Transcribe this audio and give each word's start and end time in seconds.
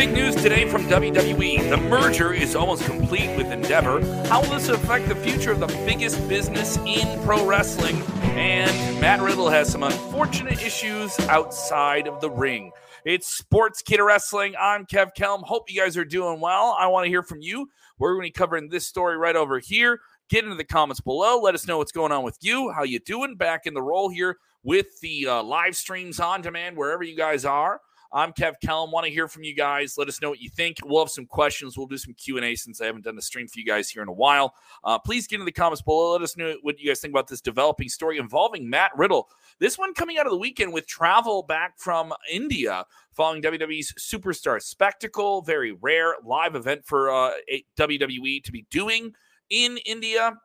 big 0.00 0.14
news 0.14 0.34
today 0.34 0.66
from 0.66 0.82
WWE. 0.86 1.68
The 1.68 1.76
merger 1.76 2.32
is 2.32 2.56
almost 2.56 2.86
complete 2.86 3.36
with 3.36 3.52
Endeavor. 3.52 4.00
How 4.28 4.40
will 4.40 4.48
this 4.48 4.70
affect 4.70 5.06
the 5.10 5.14
future 5.14 5.52
of 5.52 5.60
the 5.60 5.66
biggest 5.84 6.26
business 6.26 6.78
in 6.86 7.22
pro 7.22 7.44
wrestling? 7.44 7.96
And 8.32 8.98
Matt 8.98 9.20
Riddle 9.20 9.50
has 9.50 9.70
some 9.70 9.82
unfortunate 9.82 10.62
issues 10.62 11.20
outside 11.28 12.08
of 12.08 12.22
the 12.22 12.30
ring. 12.30 12.72
It's 13.04 13.42
Sportskeeda 13.42 14.02
Wrestling. 14.02 14.54
I'm 14.58 14.86
Kev 14.86 15.10
Kellam. 15.14 15.42
Hope 15.42 15.70
you 15.70 15.78
guys 15.78 15.98
are 15.98 16.06
doing 16.06 16.40
well. 16.40 16.74
I 16.80 16.86
want 16.86 17.04
to 17.04 17.10
hear 17.10 17.22
from 17.22 17.42
you. 17.42 17.68
We're 17.98 18.14
going 18.14 18.22
to 18.22 18.28
be 18.28 18.32
covering 18.32 18.70
this 18.70 18.86
story 18.86 19.18
right 19.18 19.36
over 19.36 19.58
here. 19.58 20.00
Get 20.30 20.44
into 20.44 20.56
the 20.56 20.64
comments 20.64 21.02
below. 21.02 21.42
Let 21.42 21.54
us 21.54 21.66
know 21.66 21.76
what's 21.76 21.92
going 21.92 22.10
on 22.10 22.24
with 22.24 22.38
you. 22.40 22.70
How 22.70 22.84
you 22.84 23.00
doing? 23.00 23.36
Back 23.36 23.66
in 23.66 23.74
the 23.74 23.82
role 23.82 24.08
here 24.08 24.38
with 24.62 24.98
the 25.00 25.26
uh, 25.26 25.42
live 25.42 25.76
streams 25.76 26.20
on 26.20 26.40
demand 26.40 26.78
wherever 26.78 27.02
you 27.02 27.18
guys 27.18 27.44
are. 27.44 27.82
I'm 28.12 28.32
Kev 28.32 28.54
Kellam. 28.64 28.90
Want 28.90 29.06
to 29.06 29.12
hear 29.12 29.28
from 29.28 29.44
you 29.44 29.54
guys. 29.54 29.96
Let 29.96 30.08
us 30.08 30.20
know 30.20 30.30
what 30.30 30.40
you 30.40 30.50
think. 30.50 30.78
We'll 30.84 31.04
have 31.04 31.10
some 31.10 31.26
questions. 31.26 31.78
We'll 31.78 31.86
do 31.86 31.96
some 31.96 32.12
Q&A 32.14 32.56
since 32.56 32.80
I 32.80 32.86
haven't 32.86 33.04
done 33.04 33.14
the 33.14 33.22
stream 33.22 33.46
for 33.46 33.60
you 33.60 33.64
guys 33.64 33.88
here 33.88 34.02
in 34.02 34.08
a 34.08 34.12
while. 34.12 34.54
Uh, 34.82 34.98
please 34.98 35.28
get 35.28 35.38
in 35.38 35.46
the 35.46 35.52
comments 35.52 35.80
below. 35.80 36.12
Let 36.12 36.22
us 36.22 36.36
know 36.36 36.56
what 36.62 36.80
you 36.80 36.88
guys 36.88 37.00
think 37.00 37.12
about 37.12 37.28
this 37.28 37.40
developing 37.40 37.88
story 37.88 38.18
involving 38.18 38.68
Matt 38.68 38.90
Riddle. 38.96 39.28
This 39.60 39.78
one 39.78 39.94
coming 39.94 40.18
out 40.18 40.26
of 40.26 40.32
the 40.32 40.38
weekend 40.38 40.72
with 40.72 40.88
travel 40.88 41.44
back 41.44 41.78
from 41.78 42.12
India 42.30 42.84
following 43.12 43.42
WWE's 43.42 43.92
Superstar 43.92 44.60
Spectacle. 44.60 45.42
Very 45.42 45.72
rare 45.72 46.14
live 46.24 46.56
event 46.56 46.84
for 46.84 47.10
uh, 47.10 47.32
WWE 47.78 48.42
to 48.42 48.50
be 48.50 48.66
doing 48.70 49.12
in 49.50 49.78
India. 49.86 50.36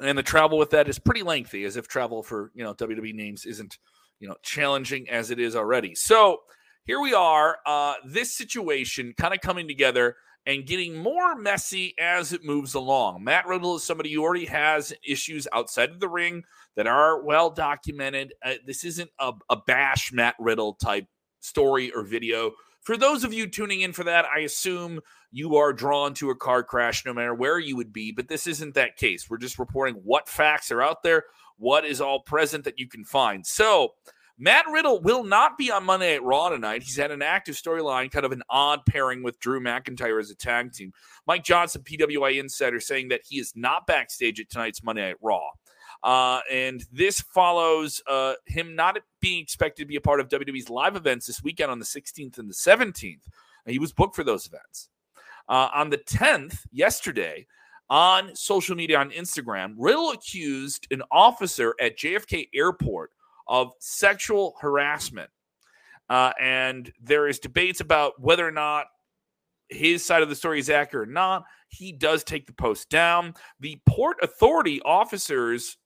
And 0.00 0.16
the 0.16 0.22
travel 0.22 0.56
with 0.56 0.70
that 0.70 0.88
is 0.88 0.98
pretty 0.98 1.22
lengthy, 1.22 1.64
as 1.64 1.76
if 1.76 1.88
travel 1.88 2.22
for 2.22 2.52
you 2.54 2.64
know 2.64 2.72
WWE 2.72 3.14
names 3.14 3.44
isn't– 3.44 3.78
you 4.24 4.30
know, 4.30 4.36
challenging 4.42 5.06
as 5.10 5.30
it 5.30 5.38
is 5.38 5.54
already. 5.54 5.94
So 5.94 6.38
here 6.86 6.98
we 6.98 7.12
are, 7.12 7.58
uh, 7.66 7.96
this 8.06 8.34
situation 8.34 9.12
kind 9.18 9.34
of 9.34 9.42
coming 9.42 9.68
together 9.68 10.16
and 10.46 10.64
getting 10.64 10.96
more 10.96 11.36
messy 11.36 11.94
as 12.00 12.32
it 12.32 12.42
moves 12.42 12.72
along. 12.72 13.22
Matt 13.22 13.46
Riddle 13.46 13.76
is 13.76 13.84
somebody 13.84 14.10
who 14.10 14.22
already 14.22 14.46
has 14.46 14.94
issues 15.06 15.46
outside 15.52 15.90
of 15.90 16.00
the 16.00 16.08
ring 16.08 16.44
that 16.74 16.86
are 16.86 17.22
well 17.22 17.50
documented. 17.50 18.32
Uh, 18.42 18.54
this 18.66 18.82
isn't 18.82 19.10
a, 19.18 19.32
a 19.50 19.56
bash 19.66 20.10
Matt 20.10 20.36
Riddle 20.38 20.72
type 20.72 21.06
story 21.40 21.92
or 21.92 22.02
video. 22.02 22.52
For 22.80 22.96
those 22.96 23.24
of 23.24 23.34
you 23.34 23.46
tuning 23.46 23.82
in 23.82 23.92
for 23.92 24.04
that, 24.04 24.24
I 24.24 24.40
assume 24.40 25.00
you 25.32 25.56
are 25.56 25.74
drawn 25.74 26.14
to 26.14 26.30
a 26.30 26.36
car 26.36 26.62
crash 26.62 27.04
no 27.04 27.12
matter 27.12 27.34
where 27.34 27.58
you 27.58 27.76
would 27.76 27.92
be, 27.92 28.10
but 28.10 28.28
this 28.28 28.46
isn't 28.46 28.74
that 28.74 28.96
case. 28.96 29.28
We're 29.28 29.36
just 29.36 29.58
reporting 29.58 29.96
what 29.96 30.30
facts 30.30 30.72
are 30.72 30.80
out 30.80 31.02
there, 31.02 31.24
what 31.58 31.84
is 31.84 32.00
all 32.00 32.20
present 32.20 32.64
that 32.64 32.78
you 32.78 32.88
can 32.88 33.04
find. 33.04 33.46
So, 33.46 33.94
Matt 34.36 34.66
Riddle 34.70 35.00
will 35.00 35.22
not 35.22 35.56
be 35.56 35.70
on 35.70 35.84
Monday 35.84 36.14
Night 36.14 36.24
Raw 36.24 36.48
tonight. 36.48 36.82
He's 36.82 36.96
had 36.96 37.12
an 37.12 37.22
active 37.22 37.54
storyline, 37.54 38.10
kind 38.10 38.26
of 38.26 38.32
an 38.32 38.42
odd 38.50 38.84
pairing 38.84 39.22
with 39.22 39.38
Drew 39.38 39.60
McIntyre 39.60 40.18
as 40.18 40.30
a 40.30 40.34
tag 40.34 40.72
team. 40.72 40.92
Mike 41.26 41.44
Johnson, 41.44 41.82
PWInsider, 41.82 42.82
saying 42.82 43.08
that 43.08 43.20
he 43.24 43.38
is 43.38 43.52
not 43.54 43.86
backstage 43.86 44.40
at 44.40 44.50
tonight's 44.50 44.82
Monday 44.82 45.02
Night 45.02 45.16
Raw. 45.22 45.50
Uh, 46.02 46.40
and 46.50 46.84
this 46.92 47.20
follows 47.20 48.02
uh, 48.08 48.34
him 48.46 48.74
not 48.74 48.98
being 49.20 49.40
expected 49.40 49.84
to 49.84 49.86
be 49.86 49.96
a 49.96 50.00
part 50.00 50.20
of 50.20 50.28
WWE's 50.28 50.68
live 50.68 50.96
events 50.96 51.26
this 51.26 51.42
weekend 51.42 51.70
on 51.70 51.78
the 51.78 51.84
16th 51.84 52.38
and 52.38 52.50
the 52.50 52.54
17th. 52.54 53.22
He 53.66 53.78
was 53.78 53.92
booked 53.92 54.16
for 54.16 54.24
those 54.24 54.46
events. 54.46 54.90
Uh, 55.48 55.68
on 55.72 55.90
the 55.90 55.98
10th, 55.98 56.66
yesterday, 56.72 57.46
on 57.88 58.34
social 58.34 58.74
media 58.74 58.98
on 58.98 59.10
Instagram, 59.10 59.74
Riddle 59.78 60.10
accused 60.10 60.86
an 60.90 61.02
officer 61.10 61.74
at 61.80 61.96
JFK 61.96 62.48
Airport 62.54 63.12
of 63.46 63.72
sexual 63.80 64.54
harassment. 64.60 65.30
Uh, 66.08 66.32
and 66.40 66.92
there 67.00 67.26
is 67.28 67.38
debates 67.38 67.80
about 67.80 68.20
whether 68.20 68.46
or 68.46 68.52
not 68.52 68.86
his 69.68 70.04
side 70.04 70.22
of 70.22 70.28
the 70.28 70.34
story 70.34 70.58
is 70.58 70.70
accurate 70.70 71.08
or 71.08 71.12
not. 71.12 71.44
He 71.68 71.92
does 71.92 72.24
take 72.24 72.46
the 72.46 72.52
post 72.52 72.90
down. 72.90 73.34
The 73.60 73.80
Port 73.86 74.18
Authority 74.22 74.80
officers 74.82 75.78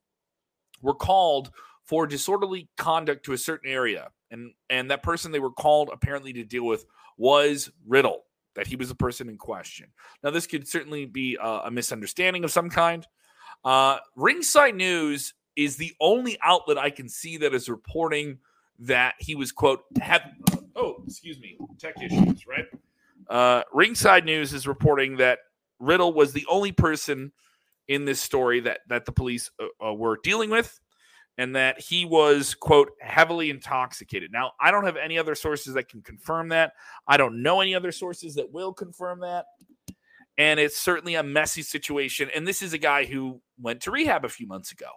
were 0.83 0.95
called 0.95 1.51
for 1.85 2.07
disorderly 2.07 2.69
conduct 2.77 3.25
to 3.25 3.33
a 3.33 3.39
certain 3.39 3.71
area. 3.71 4.11
And, 4.31 4.53
and 4.69 4.91
that 4.91 5.03
person 5.03 5.33
they 5.33 5.39
were 5.39 5.53
called 5.53 5.91
apparently 5.93 6.33
to 6.35 6.45
deal 6.45 6.65
with 6.65 6.85
was 7.17 7.71
Riddle 7.87 8.25
that 8.55 8.67
he 8.67 8.77
was 8.77 8.89
the 8.89 8.95
person 8.95 9.29
in 9.29 9.39
question. 9.39 9.87
Now, 10.23 10.31
this 10.31 10.47
could 10.47 10.67
certainly 10.67 11.07
be 11.07 11.39
a, 11.41 11.49
a 11.67 11.71
misunderstanding 11.71 12.43
of 12.43 12.51
some 12.51 12.69
kind. 12.69 13.07
Uh, 13.65 13.99
Ringside 14.17 14.75
News 14.75 15.33
is 15.59 15.77
the 15.77 15.93
only 16.01 16.39
outlet 16.43 16.79
I 16.79 16.89
can 16.89 17.09
see 17.09 17.37
that 17.39 17.53
is 17.53 17.69
reporting 17.69 18.39
that 18.79 19.17
he 19.19 19.35
was 19.35 19.51
quote 19.51 19.81
have 20.01 20.23
oh 20.77 21.03
excuse 21.05 21.41
me 21.41 21.59
tech 21.79 22.01
issues 22.01 22.47
right. 22.47 22.65
Uh, 23.29 23.63
Ringside 23.75 24.25
News 24.25 24.55
is 24.55 24.67
reporting 24.67 25.17
that 25.17 25.41
Riddle 25.81 26.15
was 26.15 26.33
the 26.33 26.47
only 26.49 26.73
person 26.73 27.33
in 27.89 28.05
this 28.05 28.21
story 28.21 28.61
that 28.61 28.81
that 28.89 29.05
the 29.05 29.13
police 29.13 29.51
uh, 29.61 29.89
uh, 29.89 29.93
were 29.93 30.19
dealing 30.23 30.49
with 30.49 30.81
and 31.39 31.55
that 31.55 31.81
he 31.81 32.05
was, 32.05 32.55
quote, 32.55 32.91
heavily 33.01 33.49
intoxicated. 33.49 34.33
Now, 34.33 34.53
I 34.61 34.73
don't 34.73 34.85
have 34.85 34.97
any 34.97 35.19
other 35.19 35.37
sources 35.37 35.75
that 35.75 35.89
can 35.89 36.03
confirm 36.03 36.49
that. 36.49 36.73
I 37.07 37.17
don't 37.17 37.43
know 37.43 37.61
any 37.61 37.77
other 37.77 37.93
sources 37.93 38.35
that 38.35 38.53
will 38.53 38.73
confirm 38.73 39.21
that. 39.21 39.47
And 40.37 40.59
it's 40.59 40.77
certainly 40.77 41.15
a 41.15 41.23
messy 41.23 41.63
situation. 41.63 42.29
And 42.35 42.47
this 42.47 42.61
is 42.61 42.73
a 42.73 42.79
guy 42.79 43.05
who 43.05 43.41
went 43.61 43.81
to 43.83 43.93
rehab 43.93 44.25
a 44.25 44.29
few 44.29 44.49
months 44.49 44.73
ago. 44.73 44.89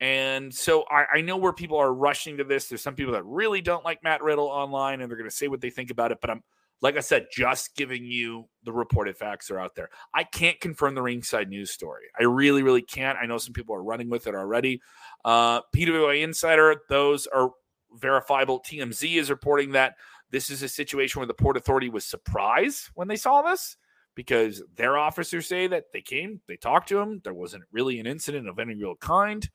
And 0.00 0.52
so 0.52 0.84
I, 0.90 1.04
I 1.14 1.20
know 1.20 1.36
where 1.36 1.52
people 1.52 1.78
are 1.78 1.94
rushing 1.94 2.36
to 2.38 2.44
this. 2.44 2.68
There's 2.68 2.82
some 2.82 2.94
people 2.94 3.12
that 3.12 3.24
really 3.24 3.60
don't 3.60 3.84
like 3.84 4.02
Matt 4.02 4.22
Riddle 4.22 4.46
online 4.46 5.00
and 5.00 5.10
they're 5.10 5.16
going 5.16 5.30
to 5.30 5.34
say 5.34 5.48
what 5.48 5.60
they 5.60 5.70
think 5.70 5.90
about 5.90 6.12
it. 6.12 6.18
But 6.20 6.30
I'm 6.30 6.42
like 6.84 6.98
I 6.98 7.00
said, 7.00 7.28
just 7.32 7.76
giving 7.76 8.04
you 8.04 8.46
the 8.64 8.72
reported 8.72 9.16
facts 9.16 9.50
are 9.50 9.58
out 9.58 9.74
there. 9.74 9.88
I 10.12 10.24
can't 10.24 10.60
confirm 10.60 10.94
the 10.94 11.00
ringside 11.00 11.48
news 11.48 11.70
story. 11.70 12.02
I 12.18 12.24
really, 12.24 12.62
really 12.62 12.82
can't. 12.82 13.16
I 13.18 13.24
know 13.24 13.38
some 13.38 13.54
people 13.54 13.74
are 13.74 13.82
running 13.82 14.10
with 14.10 14.26
it 14.26 14.34
already. 14.34 14.82
Uh, 15.24 15.62
PWInsider, 15.74 16.76
those 16.90 17.26
are 17.28 17.52
verifiable. 17.94 18.60
TMZ 18.60 19.16
is 19.16 19.30
reporting 19.30 19.72
that 19.72 19.94
this 20.30 20.50
is 20.50 20.62
a 20.62 20.68
situation 20.68 21.20
where 21.20 21.26
the 21.26 21.32
Port 21.32 21.56
Authority 21.56 21.88
was 21.88 22.04
surprised 22.04 22.90
when 22.94 23.08
they 23.08 23.16
saw 23.16 23.40
this 23.40 23.78
because 24.14 24.62
their 24.76 24.98
officers 24.98 25.46
say 25.46 25.66
that 25.68 25.84
they 25.92 26.02
came, 26.02 26.40
they 26.48 26.56
talked 26.56 26.88
to 26.90 26.98
him. 26.98 27.20
There 27.24 27.34
wasn't 27.34 27.64
really 27.72 27.98
an 27.98 28.06
incident 28.06 28.48
of 28.48 28.58
any 28.58 28.74
real 28.74 28.96
kind. 28.96 29.48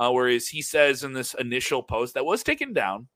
Uh, 0.00 0.10
whereas 0.10 0.48
he 0.48 0.62
says 0.62 1.04
in 1.04 1.12
this 1.12 1.34
initial 1.34 1.82
post 1.82 2.14
that 2.14 2.24
was 2.24 2.42
taken 2.42 2.72
down 2.72 3.06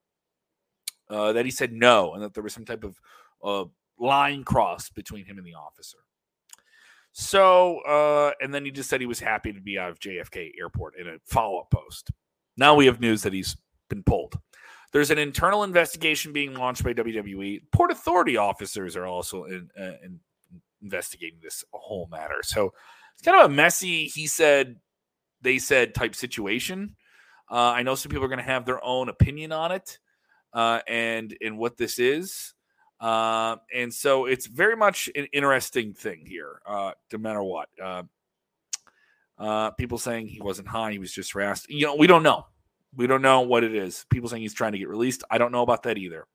uh, 1.09 1.33
that 1.33 1.47
he 1.47 1.50
said 1.50 1.72
no 1.72 2.12
and 2.12 2.22
that 2.22 2.34
there 2.34 2.43
was 2.43 2.53
some 2.53 2.67
type 2.67 2.84
of 2.84 3.00
uh, 3.43 3.65
line 3.99 4.45
crossed 4.45 4.94
between 4.94 5.25
him 5.25 5.39
and 5.39 5.47
the 5.47 5.55
officer. 5.55 5.97
So, 7.12 7.78
uh, 7.81 8.33
and 8.43 8.53
then 8.53 8.67
he 8.67 8.71
just 8.71 8.91
said 8.91 9.00
he 9.00 9.06
was 9.06 9.21
happy 9.21 9.50
to 9.53 9.61
be 9.62 9.78
out 9.78 9.89
of 9.89 9.99
JFK 9.99 10.50
Airport 10.61 10.99
in 10.99 11.09
a 11.09 11.17
follow 11.25 11.59
up 11.59 11.71
post. 11.71 12.11
Now 12.59 12.75
we 12.75 12.84
have 12.84 13.00
news 13.00 13.23
that 13.23 13.33
he's 13.33 13.56
been 13.89 14.03
pulled. 14.03 14.39
There's 14.93 15.11
an 15.11 15.19
internal 15.19 15.65
investigation 15.65 16.34
being 16.34 16.55
launched 16.55 16.84
by 16.84 16.93
WWE. 16.93 17.62
Port 17.73 17.93
Authority 17.93 18.37
officers 18.37 18.94
are 18.94 19.06
also 19.06 19.44
in, 19.44 19.71
uh, 19.78 19.94
in 20.05 20.21
investigating 20.83 21.39
this 21.43 21.65
whole 21.73 22.09
matter. 22.11 22.43
So 22.43 22.75
it's 23.15 23.23
kind 23.23 23.41
of 23.41 23.50
a 23.50 23.55
messy, 23.55 24.05
he 24.06 24.27
said, 24.27 24.77
they 25.44 25.59
said 25.59 25.94
type 25.94 26.15
situation. 26.15 26.97
Uh, 27.50 27.71
I 27.71 27.82
know 27.82 27.94
some 27.94 28.10
people 28.10 28.25
are 28.25 28.28
going 28.28 28.38
to 28.38 28.44
have 28.44 28.65
their 28.65 28.82
own 28.82 29.09
opinion 29.09 29.53
on 29.53 29.71
it 29.71 29.99
uh, 30.53 30.81
and 30.88 31.37
and 31.41 31.59
what 31.59 31.77
this 31.77 31.99
is. 31.99 32.55
Uh, 33.00 33.56
and 33.72 33.93
so 33.93 34.25
it's 34.25 34.47
very 34.47 34.77
much 34.77 35.10
an 35.15 35.27
interesting 35.32 35.93
thing 35.93 36.25
here, 36.27 36.60
uh, 36.66 36.93
no 37.12 37.19
matter 37.19 37.43
what. 37.43 37.69
Uh, 37.82 38.03
uh, 39.37 39.71
people 39.72 39.99
saying 39.99 40.27
he 40.28 40.41
wasn't 40.41 40.66
high, 40.66 40.93
he 40.93 40.99
was 40.99 41.12
just 41.12 41.32
harassed. 41.32 41.69
You 41.69 41.87
know, 41.87 41.97
we 41.97 42.06
don't 42.06 42.22
know. 42.22 42.47
We 42.97 43.06
don't 43.06 43.22
know 43.22 43.41
what 43.41 43.65
it 43.65 43.75
is. 43.75 44.06
People 44.09 44.28
saying 44.28 44.43
he's 44.43 44.55
trying 44.55 44.72
to 44.72 44.78
get 44.78 44.88
released. 44.88 45.25
I 45.31 45.38
don't 45.38 45.53
know 45.53 45.62
about 45.62 45.82
that 45.82 45.99
either. 45.99 46.26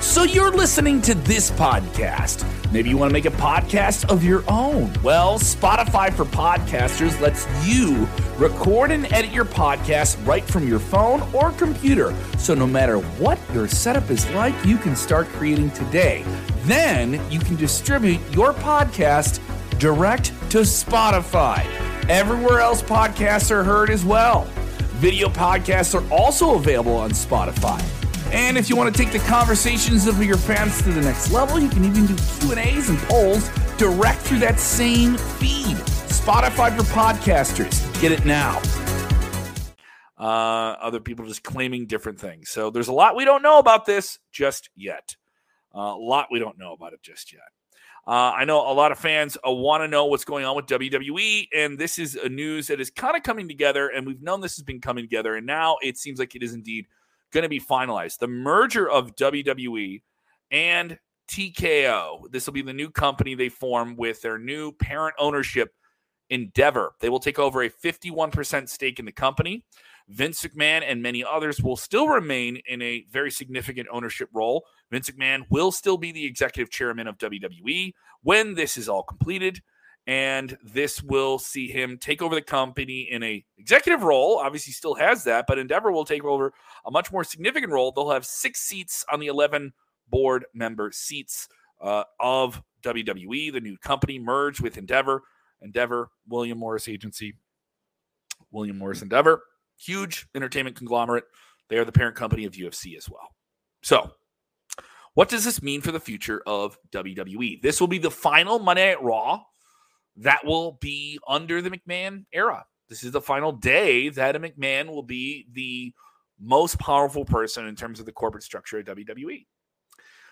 So 0.00 0.24
you're 0.24 0.50
listening 0.50 1.02
to 1.02 1.14
this 1.14 1.50
podcast. 1.52 2.44
Maybe 2.72 2.88
you 2.88 2.96
want 2.96 3.10
to 3.10 3.12
make 3.12 3.26
a 3.26 3.30
podcast 3.30 4.10
of 4.10 4.24
your 4.24 4.42
own. 4.48 4.92
Well, 5.02 5.38
Spotify 5.38 6.12
for 6.12 6.24
Podcasters 6.24 7.20
lets 7.20 7.46
you 7.66 8.06
record 8.40 8.90
and 8.90 9.04
edit 9.12 9.30
your 9.30 9.44
podcast 9.44 10.16
right 10.26 10.44
from 10.44 10.66
your 10.66 10.78
phone 10.78 11.22
or 11.34 11.52
computer. 11.52 12.14
So 12.38 12.54
no 12.54 12.66
matter 12.66 12.98
what 12.98 13.38
your 13.52 13.68
setup 13.68 14.10
is 14.10 14.28
like, 14.30 14.54
you 14.64 14.78
can 14.78 14.96
start 14.96 15.28
creating 15.28 15.72
today. 15.72 16.24
Then 16.62 17.20
you 17.30 17.38
can 17.38 17.56
distribute 17.56 18.18
your 18.32 18.54
podcast 18.54 19.40
direct 19.78 20.28
to 20.50 20.60
Spotify. 20.60 21.66
Everywhere 22.08 22.60
else 22.60 22.82
podcasts 22.82 23.50
are 23.50 23.62
heard 23.62 23.90
as 23.90 24.04
well. 24.06 24.44
Video 24.96 25.28
podcasts 25.28 25.94
are 25.94 26.12
also 26.12 26.54
available 26.54 26.96
on 26.96 27.10
Spotify. 27.10 27.82
And 28.32 28.56
if 28.56 28.70
you 28.70 28.76
want 28.76 28.94
to 28.94 29.02
take 29.02 29.12
the 29.12 29.18
conversations 29.20 30.06
of 30.06 30.22
your 30.22 30.36
fans 30.36 30.80
to 30.82 30.92
the 30.92 31.00
next 31.02 31.30
level, 31.30 31.60
you 31.60 31.68
can 31.68 31.84
even 31.84 32.06
do 32.06 32.16
Q&As 32.40 32.88
and 32.88 32.98
polls 33.00 33.50
direct 33.76 34.20
through 34.20 34.38
that 34.38 34.58
same 34.58 35.16
feed. 35.16 35.76
Spotify 36.10 36.76
for 36.76 36.82
podcasters. 36.92 38.00
Get 38.00 38.12
it 38.12 38.24
now. 38.24 38.60
Uh, 40.18 40.76
other 40.80 41.00
people 41.00 41.24
just 41.24 41.42
claiming 41.42 41.86
different 41.86 42.20
things. 42.20 42.50
So 42.50 42.68
there's 42.70 42.88
a 42.88 42.92
lot 42.92 43.16
we 43.16 43.24
don't 43.24 43.42
know 43.42 43.58
about 43.58 43.86
this 43.86 44.18
just 44.32 44.68
yet. 44.74 45.16
Uh, 45.74 45.94
a 45.94 45.96
lot 45.96 46.26
we 46.30 46.38
don't 46.38 46.58
know 46.58 46.72
about 46.72 46.92
it 46.92 47.02
just 47.02 47.32
yet. 47.32 47.42
Uh, 48.06 48.32
I 48.36 48.44
know 48.44 48.70
a 48.70 48.74
lot 48.74 48.92
of 48.92 48.98
fans 48.98 49.36
uh, 49.46 49.52
want 49.52 49.82
to 49.82 49.88
know 49.88 50.06
what's 50.06 50.24
going 50.24 50.44
on 50.44 50.56
with 50.56 50.66
WWE, 50.66 51.48
and 51.54 51.78
this 51.78 51.98
is 51.98 52.16
a 52.16 52.28
news 52.28 52.66
that 52.66 52.80
is 52.80 52.90
kind 52.90 53.16
of 53.16 53.22
coming 53.22 53.46
together, 53.46 53.88
and 53.88 54.06
we've 54.06 54.22
known 54.22 54.40
this 54.40 54.56
has 54.56 54.64
been 54.64 54.80
coming 54.80 55.04
together, 55.04 55.36
and 55.36 55.46
now 55.46 55.76
it 55.80 55.96
seems 55.96 56.18
like 56.18 56.34
it 56.34 56.42
is 56.42 56.54
indeed 56.54 56.86
going 57.30 57.42
to 57.42 57.48
be 57.48 57.60
finalized. 57.60 58.18
The 58.18 58.26
merger 58.26 58.90
of 58.90 59.14
WWE 59.16 60.02
and 60.50 60.98
TKO. 61.30 62.30
This 62.30 62.46
will 62.46 62.54
be 62.54 62.62
the 62.62 62.72
new 62.72 62.90
company 62.90 63.34
they 63.34 63.48
form 63.48 63.96
with 63.96 64.20
their 64.22 64.38
new 64.38 64.72
parent 64.72 65.14
ownership 65.18 65.72
Endeavor. 66.30 66.92
They 67.00 67.08
will 67.08 67.20
take 67.20 67.38
over 67.38 67.62
a 67.62 67.70
51% 67.70 68.68
stake 68.68 68.98
in 68.98 69.04
the 69.04 69.12
company. 69.12 69.64
Vince 70.08 70.42
McMahon 70.42 70.82
and 70.84 71.02
many 71.02 71.24
others 71.24 71.62
will 71.62 71.76
still 71.76 72.08
remain 72.08 72.60
in 72.66 72.82
a 72.82 73.04
very 73.10 73.30
significant 73.30 73.88
ownership 73.92 74.28
role. 74.32 74.64
Vince 74.90 75.10
McMahon 75.10 75.44
will 75.50 75.70
still 75.70 75.96
be 75.96 76.10
the 76.10 76.24
executive 76.24 76.70
chairman 76.70 77.06
of 77.06 77.18
WWE 77.18 77.92
when 78.22 78.54
this 78.54 78.76
is 78.76 78.88
all 78.88 79.02
completed. 79.02 79.60
And 80.06 80.56
this 80.64 81.02
will 81.02 81.38
see 81.38 81.68
him 81.68 81.98
take 81.98 82.22
over 82.22 82.34
the 82.34 82.42
company 82.42 83.06
in 83.10 83.22
a 83.22 83.44
executive 83.58 84.02
role. 84.02 84.38
Obviously, 84.38 84.72
still 84.72 84.94
has 84.94 85.24
that, 85.24 85.44
but 85.46 85.58
Endeavor 85.58 85.92
will 85.92 86.06
take 86.06 86.24
over 86.24 86.52
a 86.84 86.90
much 86.90 87.12
more 87.12 87.22
significant 87.22 87.72
role. 87.72 87.92
They'll 87.92 88.10
have 88.10 88.26
six 88.26 88.60
seats 88.62 89.04
on 89.12 89.20
the 89.20 89.26
11 89.26 89.72
board 90.08 90.46
member 90.54 90.90
seats 90.90 91.48
uh, 91.80 92.04
of 92.18 92.62
WWE. 92.82 93.52
The 93.52 93.60
new 93.60 93.76
company 93.78 94.18
merged 94.18 94.60
with 94.60 94.78
Endeavor. 94.78 95.22
Endeavor, 95.62 96.10
William 96.28 96.58
Morris 96.58 96.88
Agency, 96.88 97.34
William 98.50 98.78
Morris 98.78 99.02
Endeavor 99.02 99.42
huge 99.80 100.26
entertainment 100.34 100.76
conglomerate. 100.76 101.24
They 101.68 101.78
are 101.78 101.84
the 101.84 101.92
parent 101.92 102.16
company 102.16 102.44
of 102.44 102.52
UFC 102.52 102.96
as 102.96 103.08
well. 103.08 103.34
So, 103.82 104.12
what 105.14 105.28
does 105.28 105.44
this 105.44 105.62
mean 105.62 105.80
for 105.80 105.92
the 105.92 106.00
future 106.00 106.42
of 106.46 106.78
WWE? 106.92 107.62
This 107.62 107.80
will 107.80 107.88
be 107.88 107.98
the 107.98 108.10
final 108.10 108.58
Monday 108.58 108.90
Night 108.90 109.02
Raw 109.02 109.40
that 110.16 110.44
will 110.44 110.72
be 110.80 111.18
under 111.26 111.62
the 111.62 111.70
McMahon 111.70 112.24
era. 112.32 112.64
This 112.88 113.02
is 113.04 113.12
the 113.12 113.20
final 113.20 113.52
day 113.52 114.08
that 114.10 114.36
a 114.36 114.40
McMahon 114.40 114.88
will 114.88 115.02
be 115.02 115.46
the 115.52 115.92
most 116.38 116.78
powerful 116.78 117.24
person 117.24 117.66
in 117.66 117.76
terms 117.76 118.00
of 118.00 118.06
the 118.06 118.12
corporate 118.12 118.42
structure 118.42 118.78
of 118.78 118.86
WWE. 118.86 119.46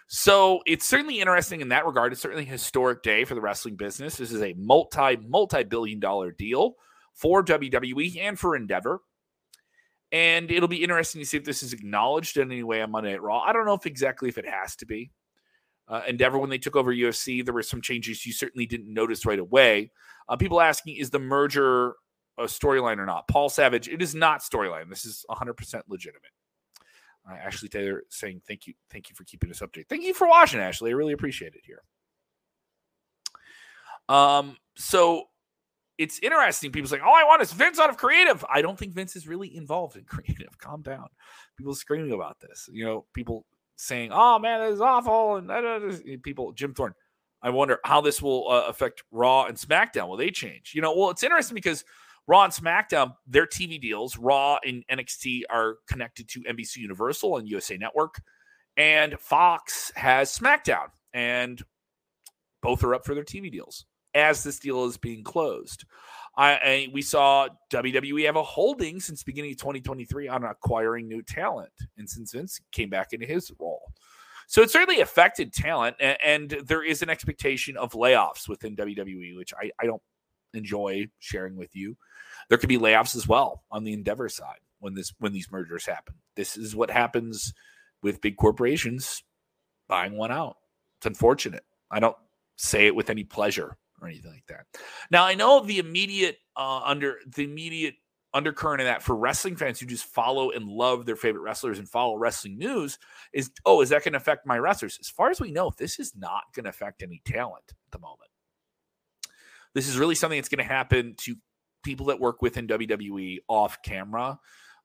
So 0.08 0.62
it's 0.66 0.86
certainly 0.86 1.20
interesting 1.20 1.60
in 1.60 1.68
that 1.68 1.84
regard. 1.84 2.12
It's 2.12 2.22
certainly 2.22 2.44
a 2.44 2.48
historic 2.48 3.02
day 3.02 3.24
for 3.24 3.34
the 3.34 3.42
wrestling 3.42 3.76
business. 3.76 4.16
This 4.16 4.32
is 4.32 4.42
a 4.42 4.54
multi, 4.54 5.16
multi 5.16 5.64
billion 5.64 6.00
dollar 6.00 6.32
deal 6.32 6.74
for 7.12 7.44
WWE 7.44 8.18
and 8.18 8.38
for 8.38 8.56
Endeavor. 8.56 9.02
And 10.10 10.50
it'll 10.50 10.68
be 10.68 10.82
interesting 10.82 11.20
to 11.20 11.26
see 11.26 11.36
if 11.36 11.44
this 11.44 11.62
is 11.62 11.74
acknowledged 11.74 12.38
in 12.38 12.50
any 12.50 12.62
way 12.62 12.80
on 12.80 12.90
Monday 12.90 13.10
Night 13.10 13.22
Raw. 13.22 13.40
I 13.40 13.52
don't 13.52 13.66
know 13.66 13.74
if 13.74 13.84
exactly 13.84 14.30
if 14.30 14.38
it 14.38 14.48
has 14.48 14.76
to 14.76 14.86
be. 14.86 15.10
Uh, 15.86 16.00
Endeavor, 16.08 16.38
when 16.38 16.48
they 16.48 16.58
took 16.58 16.76
over 16.76 16.92
UFC, 16.92 17.44
there 17.44 17.52
were 17.52 17.62
some 17.62 17.82
changes 17.82 18.24
you 18.24 18.32
certainly 18.32 18.64
didn't 18.64 18.92
notice 18.92 19.26
right 19.26 19.38
away. 19.38 19.90
Uh, 20.26 20.36
people 20.36 20.62
asking, 20.62 20.96
is 20.96 21.10
the 21.10 21.18
merger 21.18 21.94
a 22.38 22.44
storyline 22.44 22.98
or 22.98 23.04
not? 23.04 23.28
Paul 23.28 23.50
Savage, 23.50 23.88
it 23.88 24.00
is 24.00 24.14
not 24.14 24.40
storyline. 24.40 24.88
This 24.88 25.04
is 25.04 25.26
100% 25.30 25.82
legitimate. 25.88 26.30
Uh, 27.30 27.34
Ashley 27.34 27.68
Taylor 27.68 28.04
saying, 28.08 28.42
thank 28.46 28.66
you. 28.66 28.74
Thank 28.90 29.10
you 29.10 29.16
for 29.16 29.24
keeping 29.24 29.50
us 29.50 29.60
updated. 29.60 29.88
Thank 29.88 30.04
you 30.04 30.14
for 30.14 30.28
watching, 30.28 30.60
Ashley. 30.60 30.90
I 30.90 30.94
really 30.94 31.12
appreciate 31.12 31.54
it 31.54 31.62
here. 31.64 31.82
Um, 34.08 34.56
so 34.76 35.24
it's 35.98 36.18
interesting. 36.20 36.72
People 36.72 36.88
saying, 36.88 37.02
"All 37.02 37.14
I 37.14 37.24
want 37.24 37.42
is 37.42 37.52
Vince 37.52 37.78
out 37.78 37.90
of 37.90 37.96
creative." 37.96 38.44
I 38.48 38.62
don't 38.62 38.78
think 38.78 38.94
Vince 38.94 39.16
is 39.16 39.28
really 39.28 39.54
involved 39.54 39.96
in 39.96 40.04
creative. 40.06 40.56
Calm 40.58 40.82
down. 40.82 41.08
People 41.56 41.74
screaming 41.74 42.12
about 42.12 42.38
this. 42.40 42.68
You 42.72 42.84
know, 42.84 43.06
people 43.12 43.44
saying, 43.76 44.10
"Oh 44.12 44.38
man, 44.38 44.60
this 44.60 44.76
is 44.76 44.80
awful," 44.80 45.36
and 45.36 46.22
people. 46.22 46.52
Jim 46.52 46.72
Thorne. 46.72 46.94
I 47.40 47.50
wonder 47.50 47.78
how 47.84 48.00
this 48.00 48.20
will 48.20 48.50
uh, 48.50 48.64
affect 48.66 49.04
Raw 49.12 49.44
and 49.44 49.56
SmackDown. 49.56 50.08
Will 50.08 50.16
they 50.16 50.30
change? 50.30 50.72
You 50.74 50.82
know, 50.82 50.96
well, 50.96 51.10
it's 51.10 51.22
interesting 51.22 51.54
because 51.54 51.84
Raw 52.28 52.44
and 52.44 52.52
SmackDown, 52.52 53.14
their 53.26 53.46
TV 53.46 53.80
deals, 53.80 54.18
Raw 54.18 54.58
and 54.64 54.84
NXT 54.92 55.42
are 55.48 55.76
connected 55.88 56.28
to 56.28 56.40
NBC 56.42 56.76
Universal 56.76 57.38
and 57.38 57.48
USA 57.48 57.78
Network, 57.78 58.20
and 58.76 59.18
Fox 59.18 59.90
has 59.96 60.38
SmackDown, 60.38 60.88
and 61.14 61.62
both 62.62 62.84
are 62.84 62.94
up 62.94 63.06
for 63.06 63.14
their 63.14 63.24
TV 63.24 63.50
deals 63.50 63.86
as 64.14 64.44
this 64.44 64.58
deal 64.58 64.84
is 64.84 64.98
being 64.98 65.24
closed. 65.24 65.84
I, 66.36 66.52
I, 66.52 66.88
we 66.92 67.02
saw 67.02 67.48
WWE 67.70 68.26
have 68.26 68.36
a 68.36 68.42
holding 68.42 69.00
since 69.00 69.22
beginning 69.22 69.52
of 69.52 69.58
2023 69.58 70.28
on 70.28 70.44
acquiring 70.44 71.08
new 71.08 71.22
talent, 71.22 71.72
and 71.96 72.08
since 72.08 72.32
Vince 72.32 72.60
came 72.72 72.90
back 72.90 73.14
into 73.14 73.26
his 73.26 73.50
role, 73.58 73.90
so 74.48 74.60
it 74.62 74.70
certainly 74.70 75.00
affected 75.00 75.52
talent, 75.52 75.96
and, 75.98 76.18
and 76.22 76.50
there 76.66 76.82
is 76.82 77.02
an 77.02 77.08
expectation 77.08 77.78
of 77.78 77.92
layoffs 77.92 78.48
within 78.48 78.76
WWE, 78.76 79.36
which 79.36 79.54
I, 79.54 79.70
I 79.80 79.86
don't 79.86 80.02
enjoy 80.54 81.06
sharing 81.18 81.56
with 81.56 81.74
you. 81.74 81.96
There 82.48 82.58
could 82.58 82.68
be 82.68 82.78
layoffs 82.78 83.16
as 83.16 83.28
well 83.28 83.64
on 83.70 83.84
the 83.84 83.92
Endeavor 83.92 84.28
side 84.28 84.58
when 84.80 84.94
this 84.94 85.12
when 85.18 85.32
these 85.32 85.50
mergers 85.50 85.86
happen. 85.86 86.14
This 86.36 86.56
is 86.56 86.74
what 86.74 86.90
happens 86.90 87.52
with 88.02 88.20
big 88.20 88.36
corporations 88.36 89.22
buying 89.88 90.16
one 90.16 90.30
out. 90.30 90.56
It's 90.98 91.06
unfortunate. 91.06 91.64
I 91.90 92.00
don't 92.00 92.16
say 92.56 92.86
it 92.86 92.94
with 92.94 93.10
any 93.10 93.24
pleasure 93.24 93.76
or 94.00 94.08
anything 94.08 94.32
like 94.32 94.46
that. 94.48 94.66
Now 95.10 95.24
I 95.24 95.34
know 95.34 95.60
the 95.60 95.78
immediate 95.78 96.38
uh, 96.56 96.80
under 96.84 97.16
the 97.26 97.44
immediate 97.44 97.94
undercurrent 98.34 98.80
of 98.80 98.86
that 98.86 99.02
for 99.02 99.16
wrestling 99.16 99.56
fans 99.56 99.80
who 99.80 99.86
just 99.86 100.04
follow 100.04 100.50
and 100.50 100.68
love 100.68 101.06
their 101.06 101.16
favorite 101.16 101.40
wrestlers 101.40 101.78
and 101.78 101.88
follow 101.88 102.14
wrestling 102.16 102.58
news 102.58 102.98
is 103.32 103.50
oh 103.64 103.80
is 103.80 103.88
that 103.88 104.04
going 104.04 104.12
to 104.12 104.18
affect 104.18 104.46
my 104.46 104.58
wrestlers? 104.58 104.98
As 105.00 105.08
far 105.08 105.30
as 105.30 105.40
we 105.40 105.50
know, 105.50 105.72
this 105.76 105.98
is 105.98 106.14
not 106.16 106.42
going 106.54 106.64
to 106.64 106.70
affect 106.70 107.02
any 107.02 107.22
talent 107.24 107.64
at 107.68 107.90
the 107.90 107.98
moment. 107.98 108.27
This 109.74 109.88
is 109.88 109.98
really 109.98 110.14
something 110.14 110.38
that's 110.38 110.48
going 110.48 110.64
to 110.66 110.72
happen 110.72 111.14
to 111.18 111.36
people 111.84 112.06
that 112.06 112.20
work 112.20 112.42
within 112.42 112.66
WWE 112.66 113.38
off 113.48 113.78
camera 113.82 114.38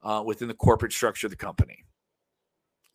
uh, 0.03 0.23
within 0.25 0.47
the 0.47 0.53
corporate 0.53 0.93
structure 0.93 1.27
of 1.27 1.31
the 1.31 1.37
company. 1.37 1.85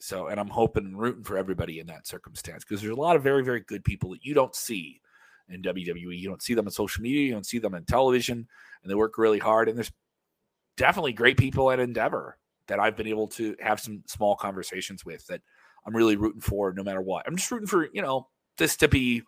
So, 0.01 0.29
and 0.29 0.39
I'm 0.39 0.49
hoping 0.49 0.85
and 0.85 0.99
rooting 0.99 1.25
for 1.25 1.37
everybody 1.37 1.81
in 1.81 1.87
that 1.89 2.07
circumstance 2.07 2.65
because 2.65 2.81
there's 2.81 2.97
a 2.97 3.01
lot 3.01 3.17
of 3.17 3.23
very, 3.23 3.43
very 3.43 3.61
good 3.61 3.85
people 3.85 4.11
that 4.11 4.25
you 4.25 4.33
don't 4.33 4.55
see 4.55 5.01
in 5.49 5.63
WWE. 5.63 6.19
You 6.19 6.29
don't 6.29 6.43
see 6.43 6.55
them 6.55 6.67
on 6.67 6.71
social 6.71 7.03
media, 7.03 7.27
you 7.27 7.33
don't 7.33 7.47
see 7.47 7.59
them 7.59 7.75
on 7.75 7.85
television, 7.85 8.47
and 8.83 8.91
they 8.91 8.95
work 8.95 9.19
really 9.19 9.39
hard. 9.41 9.69
And 9.69 9.77
there's 9.77 9.91
definitely 10.77 11.15
great 11.15 11.37
people 11.37 11.71
at 11.71 11.81
Endeavor 11.81 12.39
that 12.69 12.79
I've 12.79 12.97
been 12.97 13.09
able 13.09 13.27
to 13.29 13.57
have 13.61 13.81
some 13.81 14.03
small 14.07 14.37
conversations 14.37 15.05
with 15.05 15.27
that 15.27 15.41
I'm 15.87 15.97
really 15.97 16.17
rooting 16.17 16.43
for 16.43 16.73
no 16.73 16.85
matter 16.85 17.01
what. 17.01 17.27
I'm 17.27 17.37
just 17.37 17.51
rooting 17.51 17.67
for, 17.67 17.89
you 17.93 18.03
know, 18.03 18.29
this 18.59 18.77
to 18.77 18.89
be 18.89 19.23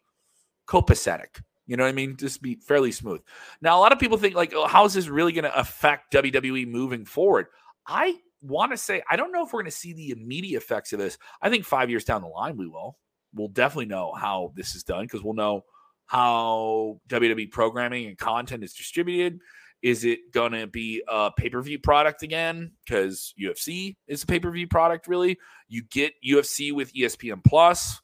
copacetic. 0.69 1.41
You 1.71 1.77
know 1.77 1.85
what 1.85 1.91
I 1.91 1.93
mean? 1.93 2.17
Just 2.17 2.43
be 2.43 2.57
fairly 2.57 2.91
smooth. 2.91 3.21
Now, 3.63 3.79
a 3.79 3.81
lot 3.81 3.93
of 3.93 4.01
people 4.01 4.19
think, 4.19 4.35
like, 4.35 4.53
oh, 4.53 4.67
how 4.67 4.87
is 4.87 4.95
this 4.95 5.07
really 5.07 5.31
going 5.33 5.45
to 5.45 5.57
affect 5.57 6.13
WWE 6.13 6.67
moving 6.67 7.05
forward? 7.05 7.47
I 7.87 8.17
want 8.43 8.73
to 8.73 8.77
say, 8.77 9.05
I 9.09 9.15
don't 9.15 9.31
know 9.31 9.47
if 9.47 9.53
we're 9.53 9.61
going 9.61 9.71
to 9.71 9.77
see 9.77 9.93
the 9.93 10.11
immediate 10.11 10.57
effects 10.59 10.93
of 10.93 10.99
this. 10.99 11.17
I 11.41 11.49
think 11.49 11.65
five 11.65 11.89
years 11.89 12.03
down 12.03 12.23
the 12.23 12.27
line, 12.27 12.57
we 12.57 12.67
will. 12.67 12.99
We'll 13.33 13.47
definitely 13.47 13.87
know 13.87 14.13
how 14.13 14.53
this 14.57 14.75
is 14.75 14.83
done 14.83 15.05
because 15.05 15.23
we'll 15.23 15.35
know 15.35 15.63
how 16.07 17.01
WWE 17.09 17.53
programming 17.53 18.07
and 18.07 18.19
content 18.19 18.65
is 18.65 18.73
distributed. 18.73 19.39
Is 19.81 20.05
it 20.05 20.33
going 20.33 20.51
to 20.51 20.67
be 20.67 21.05
a 21.07 21.31
pay 21.31 21.51
per 21.51 21.63
view 21.63 21.79
product 21.79 22.25
again? 22.25 22.73
Because 22.85 23.33
UFC 23.41 23.95
is 24.09 24.25
a 24.25 24.27
pay 24.27 24.41
per 24.41 24.51
view 24.51 24.67
product, 24.67 25.07
really. 25.07 25.39
You 25.69 25.85
get 25.85 26.15
UFC 26.27 26.73
with 26.73 26.93
ESPN 26.95 27.45
Plus, 27.45 28.01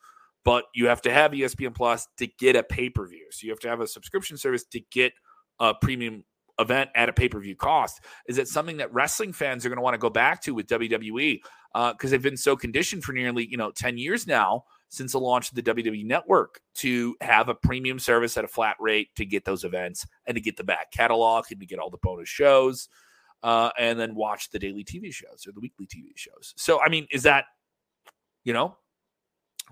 but 0.46 0.66
you 0.72 0.86
have 0.86 1.02
to 1.02 1.12
have 1.12 1.32
ESPN 1.32 1.74
Plus 1.74 2.06
to 2.18 2.28
get 2.38 2.54
a 2.54 2.62
pay 2.62 2.88
per 2.88 3.04
view. 3.04 3.26
So 3.32 3.44
you 3.44 3.50
have 3.50 3.58
to 3.60 3.68
have 3.68 3.80
a 3.80 3.86
subscription 3.86 4.36
service 4.36 4.64
to 4.66 4.80
get 4.92 5.12
a 5.58 5.74
premium 5.74 6.24
event 6.60 6.88
at 6.94 7.08
a 7.08 7.12
pay 7.12 7.28
per 7.28 7.40
view 7.40 7.56
cost. 7.56 8.00
Is 8.28 8.38
it 8.38 8.46
something 8.46 8.76
that 8.76 8.94
wrestling 8.94 9.32
fans 9.32 9.66
are 9.66 9.68
going 9.68 9.78
to 9.78 9.82
want 9.82 9.94
to 9.94 9.98
go 9.98 10.08
back 10.08 10.40
to 10.42 10.54
with 10.54 10.68
WWE? 10.68 11.40
Because 11.74 11.94
uh, 12.04 12.08
they've 12.08 12.22
been 12.22 12.36
so 12.36 12.56
conditioned 12.56 13.02
for 13.02 13.12
nearly 13.12 13.44
you 13.50 13.56
know 13.56 13.72
ten 13.72 13.98
years 13.98 14.28
now 14.28 14.62
since 14.88 15.12
the 15.12 15.18
launch 15.18 15.48
of 15.48 15.56
the 15.56 15.62
WWE 15.64 16.06
network 16.06 16.60
to 16.74 17.16
have 17.20 17.48
a 17.48 17.54
premium 17.54 17.98
service 17.98 18.36
at 18.36 18.44
a 18.44 18.48
flat 18.48 18.76
rate 18.78 19.08
to 19.16 19.26
get 19.26 19.44
those 19.44 19.64
events 19.64 20.06
and 20.26 20.36
to 20.36 20.40
get 20.40 20.56
the 20.56 20.62
back 20.62 20.92
catalog 20.92 21.44
and 21.50 21.58
to 21.58 21.66
get 21.66 21.80
all 21.80 21.90
the 21.90 21.98
bonus 21.98 22.28
shows 22.28 22.88
uh, 23.42 23.70
and 23.80 23.98
then 23.98 24.14
watch 24.14 24.50
the 24.50 24.60
daily 24.60 24.84
TV 24.84 25.12
shows 25.12 25.44
or 25.44 25.50
the 25.50 25.60
weekly 25.60 25.88
TV 25.88 26.10
shows. 26.14 26.54
So, 26.56 26.80
I 26.80 26.88
mean, 26.88 27.08
is 27.10 27.24
that, 27.24 27.46
you 28.44 28.52
know, 28.52 28.76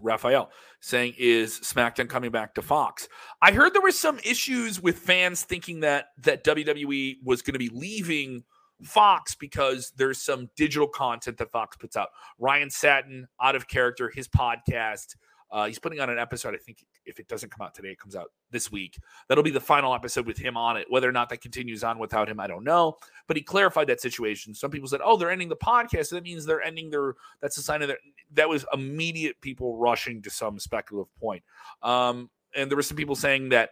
Raphael 0.00 0.50
saying, 0.80 1.14
is 1.18 1.58
SmackDown 1.60 2.08
coming 2.08 2.30
back 2.30 2.54
to 2.54 2.62
Fox? 2.62 3.08
I 3.40 3.52
heard 3.52 3.74
there 3.74 3.82
were 3.82 3.92
some 3.92 4.18
issues 4.18 4.80
with 4.80 4.98
fans 4.98 5.42
thinking 5.42 5.80
that 5.80 6.08
that 6.18 6.44
WWE 6.44 7.16
was 7.24 7.42
going 7.42 7.52
to 7.54 7.58
be 7.58 7.70
leaving 7.70 8.44
Fox 8.82 9.34
because 9.34 9.92
there's 9.96 10.20
some 10.20 10.50
digital 10.56 10.88
content 10.88 11.38
that 11.38 11.52
Fox 11.52 11.76
puts 11.76 11.96
out. 11.96 12.08
Ryan 12.38 12.70
Satin, 12.70 13.28
out 13.40 13.56
of 13.56 13.68
character, 13.68 14.10
his 14.14 14.28
podcast 14.28 15.16
Uh, 15.50 15.66
he's 15.66 15.78
putting 15.78 16.00
on 16.00 16.10
an 16.10 16.18
episode. 16.18 16.54
I 16.54 16.58
think 16.58 16.84
if 17.06 17.20
it 17.20 17.28
doesn't 17.28 17.50
come 17.50 17.64
out 17.64 17.74
today, 17.74 17.90
it 17.90 17.98
comes 17.98 18.16
out 18.16 18.32
this 18.50 18.70
week. 18.70 18.98
That'll 19.28 19.44
be 19.44 19.50
the 19.50 19.60
final 19.60 19.94
episode 19.94 20.26
with 20.26 20.38
him 20.38 20.56
on 20.56 20.76
it. 20.76 20.86
Whether 20.88 21.08
or 21.08 21.12
not 21.12 21.28
that 21.30 21.40
continues 21.40 21.84
on 21.84 21.98
without 21.98 22.28
him, 22.28 22.40
I 22.40 22.46
don't 22.46 22.64
know. 22.64 22.96
But 23.26 23.36
he 23.36 23.42
clarified 23.42 23.86
that 23.88 24.00
situation. 24.00 24.54
Some 24.54 24.70
people 24.70 24.88
said, 24.88 25.00
"Oh, 25.04 25.16
they're 25.16 25.30
ending 25.30 25.48
the 25.48 25.56
podcast. 25.56 26.06
So 26.06 26.16
that 26.16 26.24
means 26.24 26.44
they're 26.44 26.62
ending 26.62 26.90
their." 26.90 27.14
That's 27.40 27.58
a 27.58 27.62
sign 27.62 27.82
of 27.82 27.88
that. 27.88 27.98
That 28.32 28.48
was 28.48 28.64
immediate 28.72 29.40
people 29.40 29.76
rushing 29.76 30.22
to 30.22 30.30
some 30.30 30.58
speculative 30.58 31.14
point. 31.16 31.42
Um, 31.82 32.30
and 32.54 32.70
there 32.70 32.76
were 32.76 32.82
some 32.82 32.96
people 32.96 33.16
saying 33.16 33.50
that 33.50 33.70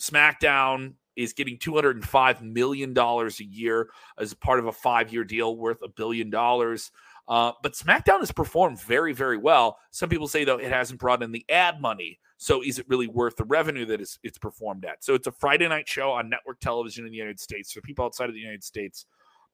SmackDown 0.00 0.94
is 1.16 1.32
getting 1.32 1.56
$205 1.58 2.42
million 2.42 2.96
a 2.98 3.30
year 3.44 3.88
as 4.18 4.34
part 4.34 4.58
of 4.58 4.66
a 4.66 4.72
five 4.72 5.12
year 5.12 5.24
deal 5.24 5.56
worth 5.56 5.82
a 5.82 5.88
billion 5.88 6.30
dollars. 6.30 6.90
Uh, 7.26 7.52
but 7.62 7.72
SmackDown 7.72 8.20
has 8.20 8.32
performed 8.32 8.80
very, 8.80 9.12
very 9.12 9.38
well. 9.38 9.78
Some 9.90 10.08
people 10.08 10.28
say, 10.28 10.44
though, 10.44 10.58
it 10.58 10.70
hasn't 10.70 11.00
brought 11.00 11.22
in 11.22 11.32
the 11.32 11.44
ad 11.48 11.80
money. 11.80 12.18
So 12.44 12.62
is 12.62 12.78
it 12.78 12.88
really 12.88 13.06
worth 13.06 13.36
the 13.36 13.44
revenue 13.44 13.86
that 13.86 14.00
it's, 14.00 14.18
it's 14.22 14.38
performed 14.38 14.84
at? 14.84 15.02
So 15.02 15.14
it's 15.14 15.26
a 15.26 15.32
Friday 15.32 15.66
night 15.66 15.88
show 15.88 16.10
on 16.10 16.28
network 16.28 16.60
television 16.60 17.06
in 17.06 17.10
the 17.10 17.16
United 17.16 17.40
States. 17.40 17.72
For 17.72 17.80
people 17.80 18.04
outside 18.04 18.28
of 18.28 18.34
the 18.34 18.40
United 18.40 18.62
States, 18.62 19.06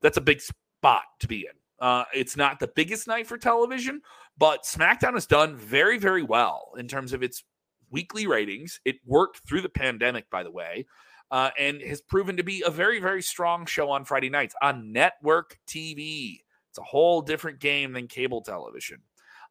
that's 0.02 0.16
a 0.16 0.20
big 0.20 0.40
spot 0.40 1.02
to 1.20 1.28
be 1.28 1.40
in. 1.40 1.86
Uh, 1.86 2.04
it's 2.12 2.36
not 2.36 2.58
the 2.58 2.68
biggest 2.68 3.06
night 3.06 3.26
for 3.26 3.38
television, 3.38 4.02
but 4.36 4.64
SmackDown 4.64 5.14
has 5.14 5.26
done 5.26 5.56
very, 5.56 5.98
very 5.98 6.22
well 6.22 6.72
in 6.76 6.88
terms 6.88 7.12
of 7.12 7.22
its 7.22 7.44
weekly 7.90 8.26
ratings. 8.26 8.80
It 8.84 8.96
worked 9.06 9.40
through 9.48 9.62
the 9.62 9.68
pandemic, 9.68 10.28
by 10.28 10.42
the 10.42 10.50
way 10.50 10.86
uh, 11.30 11.50
and 11.58 11.80
has 11.80 12.00
proven 12.00 12.36
to 12.36 12.42
be 12.42 12.62
a 12.66 12.70
very, 12.70 13.00
very 13.00 13.22
strong 13.22 13.66
show 13.66 13.90
on 13.90 14.04
Friday 14.04 14.30
nights 14.30 14.54
on 14.60 14.92
network 14.92 15.58
TV. 15.66 16.40
It's 16.70 16.78
a 16.78 16.82
whole 16.82 17.22
different 17.22 17.60
game 17.60 17.92
than 17.92 18.08
cable 18.08 18.42
television. 18.42 19.00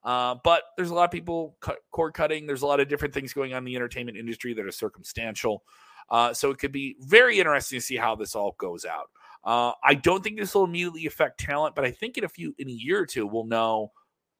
Uh, 0.03 0.35
but 0.43 0.63
there's 0.77 0.91
a 0.91 0.93
lot 0.93 1.05
of 1.05 1.11
people 1.11 1.57
cut, 1.59 1.77
cord 1.91 2.13
cutting. 2.13 2.47
There's 2.47 2.61
a 2.61 2.67
lot 2.67 2.79
of 2.79 2.87
different 2.87 3.13
things 3.13 3.33
going 3.33 3.53
on 3.53 3.59
in 3.59 3.65
the 3.65 3.75
entertainment 3.75 4.17
industry 4.17 4.53
that 4.53 4.65
are 4.65 4.71
circumstantial. 4.71 5.63
Uh, 6.09 6.33
so 6.33 6.49
it 6.49 6.57
could 6.57 6.71
be 6.71 6.95
very 7.01 7.39
interesting 7.39 7.79
to 7.79 7.85
see 7.85 7.97
how 7.97 8.15
this 8.15 8.35
all 8.35 8.55
goes 8.57 8.85
out. 8.85 9.09
Uh, 9.43 9.73
I 9.83 9.93
don't 9.93 10.23
think 10.23 10.37
this 10.37 10.55
will 10.55 10.65
immediately 10.65 11.05
affect 11.05 11.39
talent, 11.39 11.75
but 11.75 11.85
I 11.85 11.91
think 11.91 12.17
in 12.17 12.23
a 12.23 12.29
few 12.29 12.53
in 12.57 12.67
a 12.67 12.73
year 12.73 12.99
or 12.99 13.05
two 13.05 13.27
we'll 13.27 13.45
know 13.45 13.91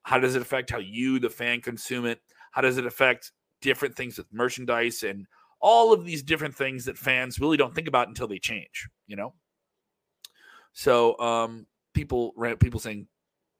how 0.02 0.18
does 0.18 0.34
it 0.34 0.42
affect 0.42 0.70
how 0.70 0.78
you, 0.78 1.18
the 1.18 1.30
fan, 1.30 1.60
consume 1.60 2.06
it. 2.06 2.20
How 2.52 2.62
does 2.62 2.78
it 2.78 2.86
affect 2.86 3.32
different 3.60 3.96
things 3.96 4.18
with 4.18 4.26
merchandise 4.32 5.02
and 5.02 5.26
all 5.60 5.92
of 5.92 6.04
these 6.04 6.22
different 6.22 6.54
things 6.54 6.86
that 6.86 6.98
fans 6.98 7.38
really 7.38 7.56
don't 7.56 7.74
think 7.74 7.86
about 7.86 8.08
until 8.08 8.26
they 8.26 8.38
change, 8.38 8.88
you 9.06 9.16
know? 9.16 9.34
So 10.72 11.18
um 11.18 11.66
people 11.94 12.32
people 12.60 12.80
saying 12.80 13.06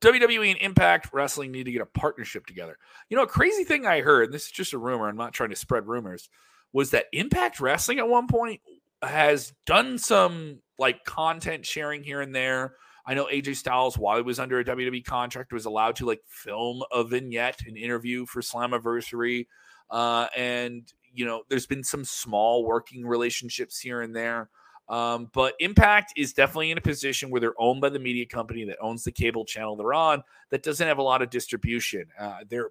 WWE 0.00 0.50
and 0.50 0.61
Impact 0.61 1.11
Wrestling 1.12 1.52
need 1.52 1.64
to 1.64 1.73
get 1.73 1.83
a 1.83 1.87
partnership 1.87 2.47
together. 2.47 2.78
You 3.09 3.16
know, 3.16 3.25
a 3.25 3.28
crazy 3.28 3.64
thing 3.64 3.87
I 3.87 4.00
heard, 4.00 4.26
and 4.26 4.35
this 4.35 4.47
is 4.47 4.50
just 4.50 4.73
a 4.73 4.78
rumor, 4.78 5.09
I'm 5.09 5.16
not 5.16 5.35
trying 5.35 5.50
to 5.50 5.57
spread 5.57 5.87
rumors, 5.87 6.28
was 6.73 6.90
that 6.90 7.07
Impact 7.12 7.61
Wrestling 7.61 7.99
at 7.99 8.09
one 8.09 8.26
point 8.26 8.61
has 9.02 9.52
done 9.66 9.99
some 9.99 10.61
like 10.78 11.04
content 11.04 11.66
sharing 11.66 12.02
here 12.02 12.21
and 12.21 12.35
there. 12.35 12.75
I 13.07 13.14
know 13.14 13.26
AJ 13.26 13.57
Styles, 13.57 13.99
while 13.99 14.16
he 14.16 14.23
was 14.23 14.38
under 14.38 14.61
a 14.61 14.64
WWE 14.64 15.04
contract, 15.04 15.52
was 15.52 15.64
allowed 15.64 15.97
to 15.97 16.07
like 16.07 16.21
film 16.26 16.83
a 16.92 17.04
vignette, 17.04 17.61
an 17.66 17.76
interview 17.76 18.26
for 18.26 18.40
Slammiversary. 18.40 19.47
Uh, 19.90 20.28
and 20.37 20.92
you 21.12 21.26
know, 21.26 21.42
there's 21.49 21.66
been 21.66 21.83
some 21.85 22.04
small 22.04 22.64
working 22.64 23.04
relationships 23.04 23.80
here 23.80 24.02
and 24.02 24.14
there. 24.14 24.49
Um, 24.91 25.31
but 25.33 25.55
Impact 25.61 26.13
is 26.17 26.33
definitely 26.33 26.73
in 26.73 26.79
a 26.79 26.83
position 26.83 27.31
where 27.31 27.41
they're 27.41 27.61
owned 27.61 27.81
by 27.81 27.91
the 27.91 28.01
media 28.01 28.27
company 28.27 28.65
that 28.65 28.77
owns 28.81 29.05
the 29.05 29.13
cable 29.13 29.45
channel 29.45 29.77
they're 29.77 29.95
on 29.95 30.25
that 30.51 30.65
doesn't 30.65 30.87
have 30.87 30.99
a 30.99 31.03
lot 31.03 31.23
of 31.23 31.31
distribution. 31.31 32.07
Uh, 32.19 32.39
they're 32.49 32.71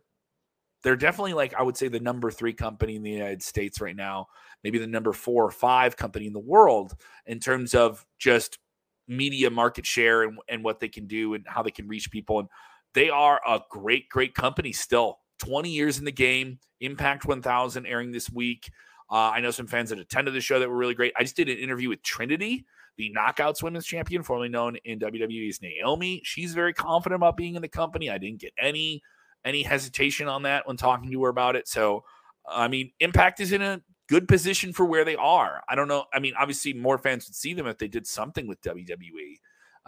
they're 0.83 0.97
definitely 0.97 1.33
like 1.33 1.53
I 1.53 1.63
would 1.63 1.77
say 1.77 1.87
the 1.87 1.99
number 1.99 2.29
three 2.29 2.53
company 2.53 2.97
in 2.97 3.03
the 3.03 3.09
United 3.09 3.41
States 3.41 3.79
right 3.79 3.95
now, 3.95 4.27
maybe 4.63 4.77
the 4.77 4.87
number 4.87 5.13
four 5.13 5.45
or 5.45 5.51
five 5.51 5.95
company 5.95 6.27
in 6.27 6.33
the 6.33 6.39
world 6.39 6.93
in 7.25 7.39
terms 7.39 7.73
of 7.73 8.05
just 8.17 8.59
media 9.07 9.49
market 9.49 9.85
share 9.85 10.23
and, 10.23 10.37
and 10.49 10.63
what 10.63 10.79
they 10.79 10.89
can 10.89 11.07
do 11.07 11.33
and 11.33 11.45
how 11.47 11.63
they 11.63 11.71
can 11.71 11.87
reach 11.87 12.11
people. 12.11 12.39
And 12.39 12.49
they 12.93 13.09
are 13.09 13.41
a 13.47 13.61
great, 13.69 14.09
great 14.09 14.35
company 14.35 14.73
still. 14.73 15.19
20 15.39 15.69
years 15.69 15.97
in 15.99 16.05
the 16.05 16.11
game. 16.11 16.59
Impact 16.81 17.25
1000 17.25 17.85
airing 17.85 18.11
this 18.11 18.29
week. 18.29 18.71
Uh, 19.11 19.31
I 19.33 19.41
know 19.41 19.51
some 19.51 19.67
fans 19.67 19.89
that 19.89 19.99
attended 19.99 20.33
the 20.33 20.41
show 20.41 20.59
that 20.59 20.69
were 20.69 20.77
really 20.77 20.93
great. 20.93 21.13
I 21.17 21.23
just 21.23 21.35
did 21.35 21.49
an 21.49 21.57
interview 21.57 21.89
with 21.89 22.03
Trinity, 22.03 22.65
the 22.97 23.13
Knockouts 23.17 23.63
Women's 23.63 23.85
Champion, 23.85 24.23
formerly 24.23 24.49
known 24.49 24.75
in 24.85 24.99
WWE 24.99 25.49
as 25.49 25.61
Naomi. 25.61 26.21
She's 26.23 26.53
very 26.53 26.73
confident 26.73 27.17
about 27.17 27.37
being 27.37 27.55
in 27.55 27.61
the 27.61 27.67
company. 27.67 28.09
I 28.09 28.17
didn't 28.17 28.39
get 28.39 28.53
any 28.59 29.01
any 29.45 29.63
hesitation 29.63 30.27
on 30.27 30.43
that 30.43 30.67
when 30.67 30.77
talking 30.77 31.09
to 31.11 31.23
her 31.23 31.29
about 31.29 31.55
it. 31.55 31.67
So, 31.67 32.03
I 32.47 32.67
mean, 32.67 32.91
Impact 32.99 33.39
is 33.39 33.53
in 33.53 33.61
a 33.61 33.81
good 34.09 34.27
position 34.27 34.73
for 34.73 34.85
where 34.85 35.05
they 35.05 35.15
are. 35.15 35.61
I 35.69 35.75
don't 35.75 35.87
know. 35.87 36.05
I 36.13 36.19
mean, 36.19 36.33
obviously, 36.37 36.73
more 36.73 36.97
fans 36.97 37.27
would 37.27 37.35
see 37.35 37.53
them 37.53 37.67
if 37.67 37.77
they 37.77 37.87
did 37.87 38.05
something 38.05 38.47
with 38.47 38.61
WWE. 38.61 39.37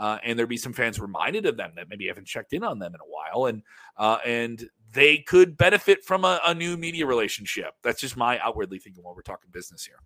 Uh, 0.02 0.18
and 0.24 0.38
there'd 0.38 0.50
be 0.50 0.58
some 0.58 0.74
fans 0.74 1.00
reminded 1.00 1.46
of 1.46 1.58
them 1.58 1.72
that 1.76 1.88
maybe 1.88 2.08
haven't 2.08 2.26
checked 2.26 2.54
in 2.54 2.64
on 2.64 2.80
them 2.80 2.96
in 2.96 3.00
a 3.00 3.04
while, 3.04 3.46
and 3.46 3.62
uh, 3.98 4.18
and 4.26 4.68
they 4.94 5.20
could 5.20 5.56
benefit 5.56 6.04
from 6.04 6.26
a, 6.26 6.42
a, 6.44 6.56
new 6.56 6.76
media 6.76 7.06
relationship. 7.06 7.76
That's 7.84 8.02
just 8.02 8.18
my 8.18 8.40
outwardly 8.40 8.80
thinking 8.80 9.04
while 9.04 9.14
we're 9.14 9.22
talking 9.22 9.52
business 9.54 9.86
here. 9.86 10.00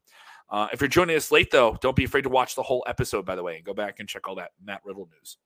Uh, 0.49 0.67
if 0.73 0.81
you're 0.81 0.89
joining 0.89 1.15
us 1.15 1.31
late, 1.31 1.49
though, 1.49 1.77
don't 1.79 1.95
be 1.95 2.03
afraid 2.03 2.23
to 2.23 2.29
watch 2.29 2.55
the 2.55 2.61
whole 2.61 2.83
episode, 2.87 3.25
by 3.25 3.35
the 3.35 3.43
way, 3.43 3.55
and 3.55 3.63
go 3.63 3.73
back 3.73 4.01
and 4.01 4.09
check 4.09 4.27
all 4.27 4.35
that 4.35 4.51
Matt 4.61 4.81
Riddle 4.83 5.07
news. 5.17 5.37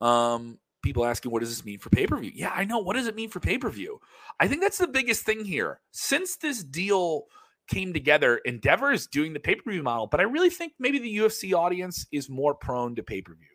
Um, 0.00 0.58
people 0.82 1.06
asking, 1.06 1.30
what 1.30 1.42
does 1.42 1.50
this 1.50 1.64
mean 1.64 1.78
for 1.78 1.90
pay 1.90 2.08
per 2.08 2.16
view? 2.16 2.32
Yeah, 2.34 2.50
I 2.52 2.64
know. 2.64 2.78
What 2.78 2.96
does 2.96 3.06
it 3.06 3.14
mean 3.14 3.30
for 3.30 3.38
pay 3.38 3.58
per 3.58 3.70
view? 3.70 4.00
I 4.40 4.48
think 4.48 4.60
that's 4.60 4.78
the 4.78 4.88
biggest 4.88 5.22
thing 5.22 5.44
here. 5.44 5.82
Since 5.92 6.38
this 6.38 6.64
deal 6.64 7.26
came 7.68 7.92
together, 7.92 8.38
Endeavor 8.44 8.92
is 8.92 9.06
doing 9.06 9.32
the 9.32 9.40
pay 9.40 9.54
per 9.54 9.70
view 9.70 9.82
model, 9.82 10.06
but 10.06 10.20
I 10.20 10.24
really 10.24 10.50
think 10.50 10.72
maybe 10.78 10.98
the 10.98 11.16
UFC 11.18 11.52
audience 11.52 12.06
is 12.12 12.28
more 12.28 12.54
prone 12.54 12.94
to 12.96 13.02
pay 13.02 13.22
per 13.22 13.34
view. 13.34 13.46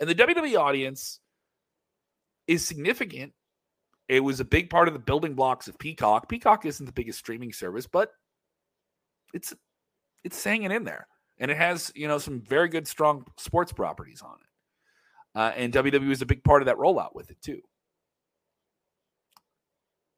And 0.00 0.08
the 0.08 0.14
WWE 0.14 0.58
audience 0.58 1.20
is 2.46 2.66
significant 2.66 3.32
it 4.08 4.20
was 4.20 4.40
a 4.40 4.44
big 4.44 4.70
part 4.70 4.88
of 4.88 4.94
the 4.94 5.00
building 5.00 5.34
blocks 5.34 5.68
of 5.68 5.78
Peacock. 5.78 6.28
Peacock 6.28 6.66
isn't 6.66 6.84
the 6.84 6.92
biggest 6.92 7.18
streaming 7.18 7.52
service, 7.52 7.86
but 7.86 8.10
it's 9.32 9.54
it's 10.24 10.42
hanging 10.42 10.72
in 10.72 10.84
there, 10.84 11.06
and 11.38 11.50
it 11.50 11.56
has 11.56 11.90
you 11.94 12.06
know 12.06 12.18
some 12.18 12.40
very 12.40 12.68
good, 12.68 12.86
strong 12.86 13.24
sports 13.38 13.72
properties 13.72 14.22
on 14.22 14.34
it. 14.40 15.38
Uh, 15.38 15.52
and 15.56 15.72
WWE 15.72 16.10
is 16.10 16.22
a 16.22 16.26
big 16.26 16.44
part 16.44 16.62
of 16.62 16.66
that 16.66 16.76
rollout 16.76 17.14
with 17.14 17.30
it 17.30 17.40
too. 17.42 17.60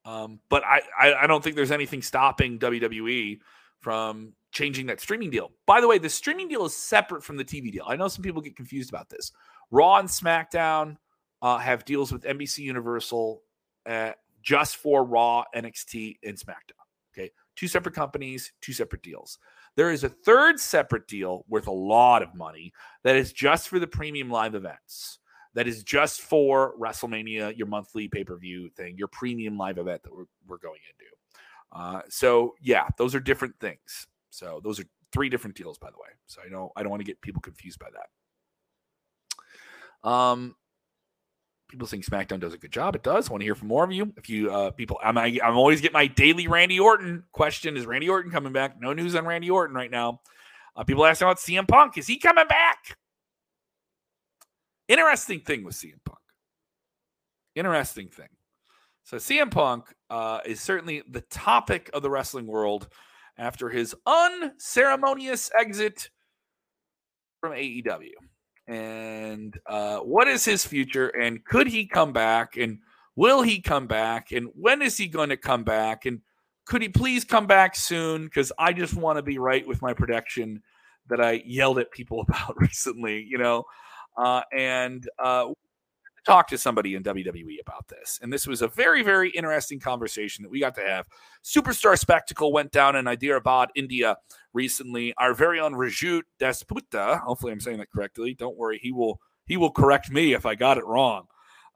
Um, 0.07 0.41
but 0.49 0.65
I, 0.65 0.81
I 0.99 1.15
I 1.25 1.27
don't 1.27 1.43
think 1.43 1.57
there's 1.57 1.73
anything 1.73 2.01
stopping 2.01 2.59
WWE 2.59 3.41
from 3.81 4.33
changing 4.53 4.87
that 4.87 5.01
streaming 5.01 5.31
deal. 5.31 5.51
By 5.67 5.81
the 5.81 5.89
way, 5.89 5.99
the 5.99 6.09
streaming 6.09 6.49
deal 6.49 6.65
is 6.65 6.75
separate 6.75 7.23
from 7.23 7.37
the 7.37 7.45
TV 7.45 7.71
deal. 7.73 7.85
I 7.87 7.97
know 7.97 8.09
some 8.09 8.23
people 8.23 8.41
get 8.41 8.57
confused 8.57 8.89
about 8.89 9.11
this. 9.11 9.33
Raw 9.71 9.99
and 9.99 10.09
SmackDown 10.09 10.97
uh, 11.43 11.59
have 11.59 11.85
deals 11.85 12.13
with 12.13 12.23
NBC 12.23 12.59
Universal 12.61 13.43
uh, 13.85 14.13
just 14.43 14.77
for 14.77 15.05
Raw, 15.05 15.45
NXT, 15.55 16.17
and 16.25 16.39
SmackDown. 16.39 16.87
Okay. 17.13 17.31
Two 17.57 17.69
separate 17.69 17.95
companies, 17.95 18.53
two 18.61 18.73
separate 18.73 19.03
deals. 19.03 19.39
There 19.77 19.91
is 19.91 20.05
a 20.05 20.09
third 20.09 20.59
separate 20.59 21.07
deal 21.07 21.45
worth 21.49 21.67
a 21.67 21.73
lot 21.73 22.23
of 22.23 22.35
money 22.35 22.73
that 23.05 23.17
is 23.17 23.33
just 23.33 23.69
for 23.69 23.79
the 23.79 23.87
premium 23.87 24.31
live 24.31 24.55
events. 24.55 25.19
That 25.57 25.67
is 25.67 25.83
just 25.83 26.21
for 26.21 26.75
WrestleMania, 26.79 27.57
your 27.57 27.67
monthly 27.67 28.09
pay 28.09 28.25
per 28.25 28.37
view 28.37 28.69
thing, 28.77 28.99
your 28.99 29.09
premium 29.09 29.57
live 29.57 29.79
event 29.79 30.03
that 30.03 30.15
we're, 30.15 30.27
we're 30.47 30.59
going 30.59 30.81
into. 30.91 31.07
Uh, 31.73 32.03
so 32.11 32.55
yeah, 32.61 32.89
those 32.99 33.15
are 33.15 33.21
different 33.21 33.59
things. 33.59 34.07
So 34.29 34.61
those 34.63 34.79
are 34.79 34.85
three 35.13 35.31
different 35.31 35.57
deals, 35.57 35.79
by 35.79 35.89
the 35.91 35.97
way. 35.97 36.11
So 36.27 36.43
I 36.45 36.51
know 36.51 36.73
I 36.77 36.83
don't 36.83 36.91
want 36.91 37.01
to 37.01 37.07
get 37.07 37.23
people 37.23 37.41
confused 37.41 37.79
by 37.79 37.87
that. 40.05 40.09
Um, 40.09 40.57
people 41.69 41.87
think 41.87 42.05
SmackDown 42.05 42.39
does 42.39 42.53
a 42.53 42.59
good 42.59 42.71
job. 42.71 42.95
It 42.95 43.03
does. 43.03 43.31
I 43.31 43.33
want 43.33 43.41
to 43.41 43.47
hear 43.47 43.55
from 43.55 43.69
more 43.69 43.83
of 43.83 43.91
you. 43.91 44.13
If 44.19 44.29
you 44.29 44.53
uh, 44.53 44.73
people, 44.73 45.01
I'm 45.03 45.17
I, 45.17 45.39
I'm 45.43 45.57
always 45.57 45.81
get 45.81 45.95
my 45.95 46.07
daily 46.07 46.49
Randy 46.49 46.79
Orton 46.79 47.25
question: 47.33 47.79
Is 47.79 47.87
Randy 47.87 48.11
Orton 48.11 48.31
coming 48.31 48.53
back? 48.53 48.79
No 48.79 48.93
news 48.93 49.15
on 49.15 49.25
Randy 49.25 49.49
Orton 49.49 49.75
right 49.75 49.91
now. 49.91 50.21
Uh, 50.77 50.85
people 50.85 51.07
asking 51.07 51.29
about 51.29 51.39
CM 51.39 51.67
Punk. 51.67 51.97
Is 51.97 52.07
he 52.07 52.19
coming 52.19 52.47
back? 52.47 52.99
Interesting 54.89 55.41
thing 55.41 55.65
with 55.65 55.75
CM 55.75 56.03
Punk. 56.05 56.19
Interesting 57.55 58.09
thing. 58.09 58.29
So 59.05 59.17
CM 59.17 59.51
Punk 59.51 59.95
uh, 60.11 60.41
is 60.45 60.61
certainly 60.61 61.03
the 61.09 61.23
topic 61.23 61.91
of 61.93 62.03
the 62.03 62.11
wrestling 62.11 62.47
world 62.47 62.89
after 63.39 63.69
his 63.69 63.95
unceremonious 64.07 65.51
exit 65.59 66.11
from 67.41 67.53
AEW 67.53 68.13
and 68.69 69.59
uh, 69.67 69.99
what 69.99 70.29
is 70.29 70.45
his 70.45 70.67
future 70.67 71.09
and 71.09 71.45
could 71.45 71.67
he 71.67 71.87
come 71.87 72.13
back 72.13 72.57
and 72.57 72.79
will 73.15 73.43
he 73.43 73.61
come 73.61 73.87
back 73.87 74.33
and 74.33 74.49
when 74.55 74.83
is 74.83 74.97
he 74.97 75.07
going 75.07 75.29
to 75.29 75.37
come 75.37 75.63
back 75.63 76.05
and 76.05 76.21
could 76.65 76.83
he 76.83 76.89
please 76.89 77.25
come 77.25 77.47
back 77.47 77.77
soon 77.77 78.25
because 78.25 78.51
i 78.59 78.73
just 78.73 78.95
want 78.95 79.17
to 79.17 79.23
be 79.23 79.39
right 79.39 79.67
with 79.69 79.81
my 79.83 79.93
prediction 79.93 80.61
that 81.09 81.21
i 81.21 81.41
yelled 81.47 81.79
at 81.79 81.91
people 81.93 82.21
about 82.29 82.57
recently 82.57 83.25
you 83.29 83.39
know 83.39 83.65
uh, 84.17 84.43
and 84.53 85.09
uh, 85.19 85.47
talk 86.27 86.49
to 86.49 86.59
somebody 86.59 86.97
in 86.97 87.03
WWE 87.03 87.61
about 87.61 87.87
this. 87.89 88.19
And 88.21 88.33
this 88.33 88.47
was 88.47 88.61
a 88.61 88.69
very, 88.69 89.03
very 89.03 89.31
interesting 89.31 89.79
conversation 89.79 90.43
that 90.43 90.51
we 90.51 90.61
got 90.61 90.75
to 90.75 90.81
have. 90.83 91.07
Superstar 91.45 91.97
Spectacle 91.97 92.53
went 92.53 92.73
down 92.73 92.97
in 92.97 93.07
Hyderabad, 93.07 93.71
India 93.77 94.17
recently. 94.53 95.15
Our 95.19 95.33
very 95.35 95.61
own 95.61 95.75
Rajut 95.75 96.23
Dasputa, 96.41 97.21
hopefully 97.21 97.53
I'm 97.53 97.61
saying 97.61 97.79
that 97.79 97.91
correctly. 97.91 98.35
Don't 98.35 98.57
worry, 98.57 98.79
he 98.83 98.93
will 98.93 99.21
he 99.47 99.57
will 99.57 99.71
correct 99.71 100.11
me 100.11 100.35
if 100.35 100.45
I 100.45 100.57
got 100.57 100.77
it 100.77 100.85
wrong. 100.85 101.27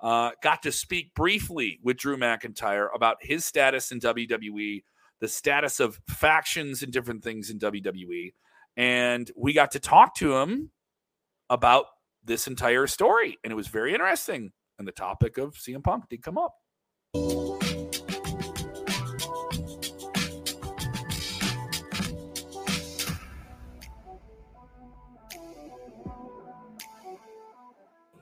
Uh, 0.00 0.32
got 0.42 0.62
to 0.62 0.72
speak 0.72 1.14
briefly 1.14 1.78
with 1.84 1.98
Drew 1.98 2.16
McIntyre 2.16 2.88
about 2.92 3.18
his 3.20 3.44
status 3.44 3.92
in 3.92 4.00
WWE, 4.00 4.82
the 5.20 5.28
status 5.28 5.78
of 5.78 6.00
factions 6.08 6.82
and 6.82 6.92
different 6.92 7.22
things 7.22 7.50
in 7.50 7.58
WWE. 7.60 8.32
And 8.76 9.30
we 9.36 9.52
got 9.52 9.72
to 9.72 9.78
talk 9.78 10.16
to 10.16 10.36
him 10.36 10.70
about 11.50 11.86
this 12.30 12.46
entire 12.46 12.86
story. 12.86 13.38
And 13.42 13.52
it 13.52 13.56
was 13.56 13.66
very 13.66 13.92
interesting. 13.92 14.52
And 14.78 14.86
the 14.86 14.92
topic 14.92 15.36
of 15.36 15.54
CM 15.54 15.82
Punk 15.82 16.08
did 16.08 16.22
come 16.22 16.38
up. 16.38 16.54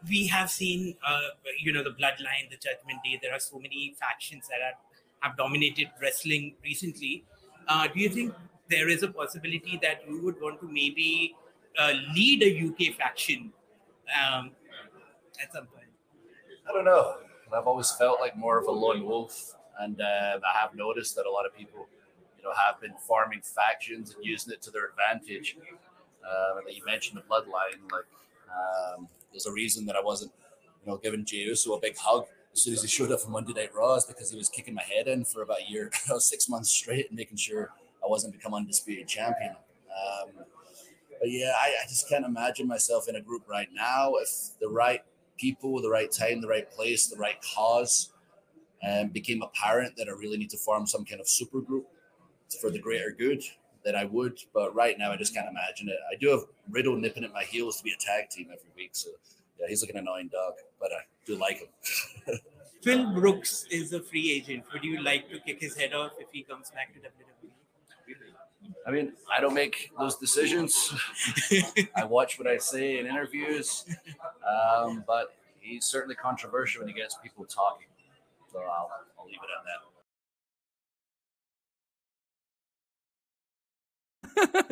we 0.08 0.26
have 0.26 0.50
seen, 0.50 0.96
uh, 1.06 1.20
you 1.60 1.70
know, 1.70 1.84
the 1.84 1.90
Bloodline, 1.90 2.48
the 2.50 2.56
Judgment 2.56 2.98
Day. 3.04 3.20
There 3.20 3.34
are 3.34 3.38
so 3.38 3.58
many 3.58 3.94
factions 4.00 4.48
that 4.48 4.56
are, 4.62 4.78
have 5.20 5.36
dominated 5.36 5.88
wrestling 6.00 6.54
recently. 6.64 7.24
Uh, 7.68 7.88
do 7.88 8.00
you 8.00 8.08
think 8.08 8.32
there 8.70 8.88
is 8.88 9.02
a 9.02 9.08
possibility 9.08 9.78
that 9.82 10.00
you 10.08 10.22
would 10.24 10.40
want 10.40 10.60
to 10.60 10.66
maybe 10.66 11.34
uh, 11.78 11.92
lead 12.14 12.42
a 12.42 12.68
UK 12.68 12.96
faction 12.96 13.52
um, 14.12 14.50
at 15.42 15.52
some 15.52 15.66
point? 15.66 15.86
I 16.68 16.72
don't 16.72 16.84
know. 16.84 17.16
I've 17.56 17.66
always 17.66 17.90
felt 17.92 18.20
like 18.20 18.36
more 18.36 18.58
of 18.58 18.66
a 18.66 18.70
lone 18.70 19.04
wolf, 19.04 19.54
and 19.80 20.00
uh, 20.00 20.04
I 20.04 20.60
have 20.60 20.74
noticed 20.74 21.16
that 21.16 21.24
a 21.26 21.30
lot 21.30 21.46
of 21.46 21.56
people, 21.56 21.88
you 22.36 22.44
know, 22.44 22.52
have 22.52 22.80
been 22.80 22.94
forming 23.06 23.40
factions 23.40 24.14
and 24.14 24.24
using 24.24 24.52
it 24.52 24.60
to 24.62 24.70
their 24.70 24.90
advantage. 24.90 25.56
Uh, 26.22 26.60
you 26.68 26.84
mentioned 26.84 27.18
the 27.18 27.22
bloodline, 27.22 27.80
like 27.90 28.04
um, 28.50 29.08
there's 29.32 29.46
a 29.46 29.52
reason 29.52 29.86
that 29.86 29.96
I 29.96 30.02
wasn't, 30.02 30.32
you 30.84 30.92
know, 30.92 30.98
giving 30.98 31.24
Jey 31.24 31.38
Uso 31.38 31.74
a 31.74 31.80
big 31.80 31.96
hug 31.96 32.26
as 32.58 32.62
soon 32.62 32.74
as 32.74 32.82
he 32.82 32.88
showed 32.88 33.12
up 33.12 33.20
on 33.24 33.32
Monday 33.32 33.52
Night 33.52 33.74
Raw 33.74 33.94
is 33.94 34.04
because 34.04 34.30
he 34.30 34.36
was 34.36 34.48
kicking 34.48 34.74
my 34.74 34.82
head 34.82 35.06
in 35.06 35.24
for 35.24 35.42
about 35.42 35.58
a 35.60 35.70
year, 35.70 35.90
six 36.18 36.48
months 36.48 36.70
straight, 36.70 37.08
and 37.08 37.16
making 37.16 37.36
sure 37.36 37.70
I 38.04 38.08
wasn't 38.08 38.32
become 38.32 38.52
undisputed 38.52 39.06
champion. 39.06 39.50
Um, 39.52 40.44
but 41.20 41.30
yeah, 41.30 41.52
I, 41.56 41.68
I, 41.82 41.88
just 41.88 42.08
can't 42.08 42.24
imagine 42.24 42.66
myself 42.66 43.08
in 43.08 43.16
a 43.16 43.20
group 43.20 43.42
right 43.48 43.68
now 43.72 44.14
if 44.16 44.30
the 44.60 44.68
right 44.68 45.02
people, 45.36 45.80
the 45.80 45.90
right 45.90 46.10
time, 46.10 46.40
the 46.40 46.48
right 46.48 46.70
place, 46.70 47.06
the 47.06 47.16
right 47.16 47.36
cause 47.54 48.10
um, 48.88 49.08
became 49.08 49.42
apparent 49.42 49.96
that 49.96 50.08
I 50.08 50.12
really 50.12 50.38
need 50.38 50.50
to 50.50 50.58
form 50.58 50.86
some 50.86 51.04
kind 51.04 51.20
of 51.20 51.28
super 51.28 51.60
group 51.60 51.86
for 52.60 52.70
the 52.70 52.78
greater 52.78 53.14
good. 53.16 53.42
That 53.84 53.94
I 53.94 54.04
would, 54.04 54.38
but 54.52 54.74
right 54.74 54.98
now 54.98 55.12
I 55.12 55.16
just 55.16 55.32
can't 55.32 55.48
imagine 55.48 55.88
it. 55.88 55.96
I 56.12 56.16
do 56.16 56.28
have 56.30 56.40
Riddle 56.68 56.96
nipping 56.96 57.24
at 57.24 57.32
my 57.32 57.44
heels 57.44 57.78
to 57.78 57.84
be 57.84 57.92
a 57.92 57.96
tag 57.96 58.28
team 58.28 58.48
every 58.52 58.70
week, 58.76 58.90
so 58.92 59.08
yeah, 59.58 59.66
he's 59.68 59.82
an 59.82 59.96
annoying 59.96 60.28
dog, 60.28 60.54
but 60.80 60.90
I 60.92 61.00
do 61.24 61.36
like 61.36 61.60
him. 61.60 62.38
Phil 62.82 63.12
Brooks 63.12 63.66
is 63.70 63.92
a 63.92 64.00
free 64.00 64.32
agent. 64.32 64.64
Would 64.72 64.84
you 64.84 65.02
like 65.02 65.30
to 65.30 65.38
kick 65.40 65.60
his 65.60 65.76
head 65.76 65.94
off 65.94 66.12
if 66.18 66.28
he 66.32 66.42
comes 66.42 66.70
back 66.70 66.92
to 66.94 67.00
WWE? 67.00 67.50
I 68.86 68.90
mean, 68.90 69.12
I 69.34 69.40
don't 69.40 69.54
make 69.54 69.90
those 69.98 70.16
decisions. 70.16 70.94
I 71.96 72.04
watch 72.04 72.38
what 72.38 72.46
I 72.46 72.58
say 72.58 72.98
in 72.98 73.06
interviews, 73.06 73.84
um, 74.46 75.04
but 75.06 75.34
he's 75.60 75.84
certainly 75.84 76.14
controversial 76.14 76.82
when 76.82 76.88
he 76.88 76.94
gets 76.94 77.16
people 77.22 77.44
talking. 77.44 77.86
So 78.52 78.60
I'll, 78.60 78.90
I'll 79.18 79.26
leave 79.26 79.36
it 79.42 79.50
at 79.56 79.64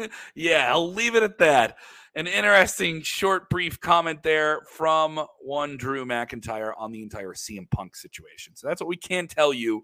that. 0.00 0.10
yeah, 0.34 0.70
I'll 0.70 0.92
leave 0.92 1.14
it 1.14 1.22
at 1.22 1.38
that. 1.38 1.76
An 2.14 2.26
interesting, 2.26 3.02
short, 3.02 3.50
brief 3.50 3.78
comment 3.80 4.22
there 4.22 4.62
from 4.70 5.26
one 5.42 5.76
Drew 5.76 6.06
McIntyre 6.06 6.72
on 6.78 6.90
the 6.90 7.02
entire 7.02 7.34
CM 7.34 7.70
Punk 7.70 7.94
situation. 7.94 8.56
So 8.56 8.66
that's 8.66 8.80
what 8.80 8.88
we 8.88 8.96
can 8.96 9.28
tell 9.28 9.52
you 9.52 9.82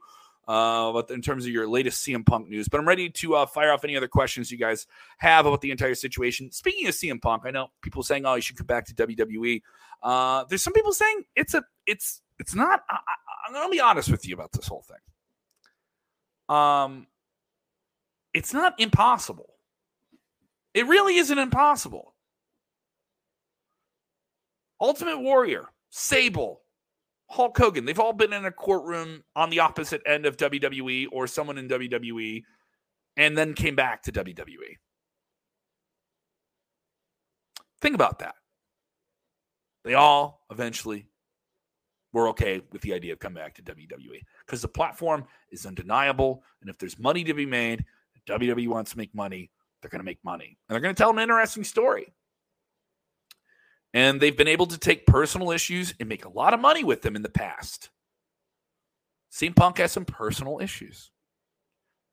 uh, 0.48 0.90
about 0.90 1.10
in 1.10 1.22
terms 1.22 1.44
of 1.44 1.52
your 1.52 1.68
latest 1.68 2.04
CM 2.04 2.26
Punk 2.26 2.48
news. 2.48 2.68
But 2.68 2.80
I'm 2.80 2.88
ready 2.88 3.08
to 3.10 3.36
uh, 3.36 3.46
fire 3.46 3.72
off 3.72 3.84
any 3.84 3.96
other 3.96 4.08
questions 4.08 4.50
you 4.50 4.58
guys 4.58 4.86
have 5.18 5.46
about 5.46 5.60
the 5.60 5.70
entire 5.70 5.94
situation. 5.94 6.50
Speaking 6.50 6.88
of 6.88 6.94
CM 6.94 7.20
Punk, 7.20 7.42
I 7.46 7.50
know 7.50 7.68
people 7.80 8.02
saying, 8.02 8.26
"Oh, 8.26 8.34
you 8.34 8.42
should 8.42 8.56
come 8.56 8.66
back 8.66 8.86
to 8.86 8.94
WWE." 8.94 9.62
Uh, 10.02 10.44
there's 10.48 10.62
some 10.62 10.72
people 10.72 10.92
saying 10.92 11.24
it's 11.36 11.54
a, 11.54 11.62
it's, 11.86 12.22
it's 12.38 12.54
not. 12.54 12.82
I, 12.88 12.98
I'm 13.46 13.52
gonna 13.52 13.70
be 13.70 13.80
honest 13.80 14.10
with 14.10 14.26
you 14.26 14.34
about 14.34 14.52
this 14.52 14.66
whole 14.66 14.82
thing. 14.88 16.56
Um, 16.56 17.06
it's 18.34 18.52
not 18.52 18.78
impossible. 18.80 19.54
It 20.74 20.86
really 20.86 21.16
isn't 21.16 21.38
impossible. 21.38 22.14
Ultimate 24.80 25.20
Warrior, 25.20 25.66
Sable, 25.90 26.61
Hulk 27.32 27.56
Hogan, 27.56 27.86
they've 27.86 27.98
all 27.98 28.12
been 28.12 28.34
in 28.34 28.44
a 28.44 28.50
courtroom 28.50 29.24
on 29.34 29.48
the 29.48 29.60
opposite 29.60 30.02
end 30.04 30.26
of 30.26 30.36
WWE 30.36 31.06
or 31.10 31.26
someone 31.26 31.56
in 31.56 31.66
WWE 31.66 32.42
and 33.16 33.36
then 33.36 33.54
came 33.54 33.74
back 33.74 34.02
to 34.02 34.12
WWE. 34.12 34.76
Think 37.80 37.94
about 37.94 38.18
that. 38.18 38.34
They 39.82 39.94
all 39.94 40.44
eventually 40.50 41.06
were 42.12 42.28
okay 42.28 42.60
with 42.70 42.82
the 42.82 42.92
idea 42.92 43.14
of 43.14 43.18
coming 43.18 43.42
back 43.42 43.54
to 43.54 43.62
WWE 43.62 44.20
because 44.44 44.60
the 44.60 44.68
platform 44.68 45.24
is 45.50 45.64
undeniable. 45.64 46.42
And 46.60 46.68
if 46.68 46.76
there's 46.76 46.98
money 46.98 47.24
to 47.24 47.32
be 47.32 47.46
made, 47.46 47.84
WWE 48.28 48.68
wants 48.68 48.90
to 48.92 48.98
make 48.98 49.14
money, 49.14 49.50
they're 49.80 49.88
going 49.88 50.00
to 50.00 50.04
make 50.04 50.22
money 50.22 50.58
and 50.68 50.74
they're 50.74 50.82
going 50.82 50.94
to 50.94 50.98
tell 50.98 51.10
an 51.10 51.18
interesting 51.18 51.64
story. 51.64 52.12
And 53.94 54.20
they've 54.20 54.36
been 54.36 54.48
able 54.48 54.66
to 54.66 54.78
take 54.78 55.06
personal 55.06 55.50
issues 55.50 55.94
and 56.00 56.08
make 56.08 56.24
a 56.24 56.30
lot 56.30 56.54
of 56.54 56.60
money 56.60 56.82
with 56.82 57.02
them 57.02 57.16
in 57.16 57.22
the 57.22 57.28
past. 57.28 57.90
CM 59.30 59.54
Punk 59.54 59.78
has 59.78 59.92
some 59.92 60.04
personal 60.04 60.60
issues. 60.60 61.10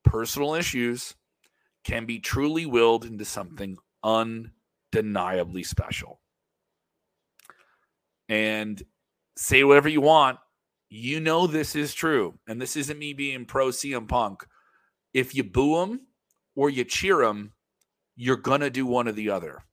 Personal 0.04 0.56
issues 0.56 1.16
can 1.84 2.06
be 2.06 2.20
truly 2.20 2.66
willed 2.66 3.06
into 3.06 3.26
something 3.26 3.78
undeniably 4.04 5.64
special. 5.64 6.20
And 8.28 8.82
say 9.38 9.64
whatever 9.64 9.90
you 9.90 10.02
want, 10.02 10.40
you 10.90 11.20
know 11.20 11.48
this 11.48 11.76
is 11.76 11.94
true. 11.94 12.38
And 12.48 12.62
this 12.62 12.76
isn't 12.76 13.00
me 13.00 13.14
being 13.14 13.46
pro 13.46 13.70
CM 13.70 14.08
Punk. 14.08 14.46
If 15.14 15.34
you 15.36 15.44
boo 15.44 15.82
him 15.82 16.02
or 16.56 16.70
you 16.70 16.84
cheer 16.84 17.24
him, 17.24 17.54
you're 18.16 18.38
going 18.38 18.62
to 18.62 18.70
do 18.70 18.86
one 18.86 19.08
or 19.08 19.12
the 19.14 19.30
other. 19.30 19.64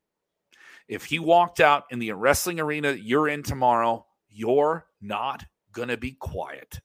If 0.89 1.05
he 1.05 1.19
walked 1.19 1.61
out 1.61 1.85
in 1.91 1.99
the 1.99 2.13
wrestling 2.13 2.61
arena 2.61 2.93
you're 2.93 3.29
in 3.29 3.43
tomorrow, 3.43 4.07
you're 4.29 4.87
not 5.01 5.45
going 5.73 5.89
to 5.89 5.97
be 5.97 6.13
quiet. 6.13 6.81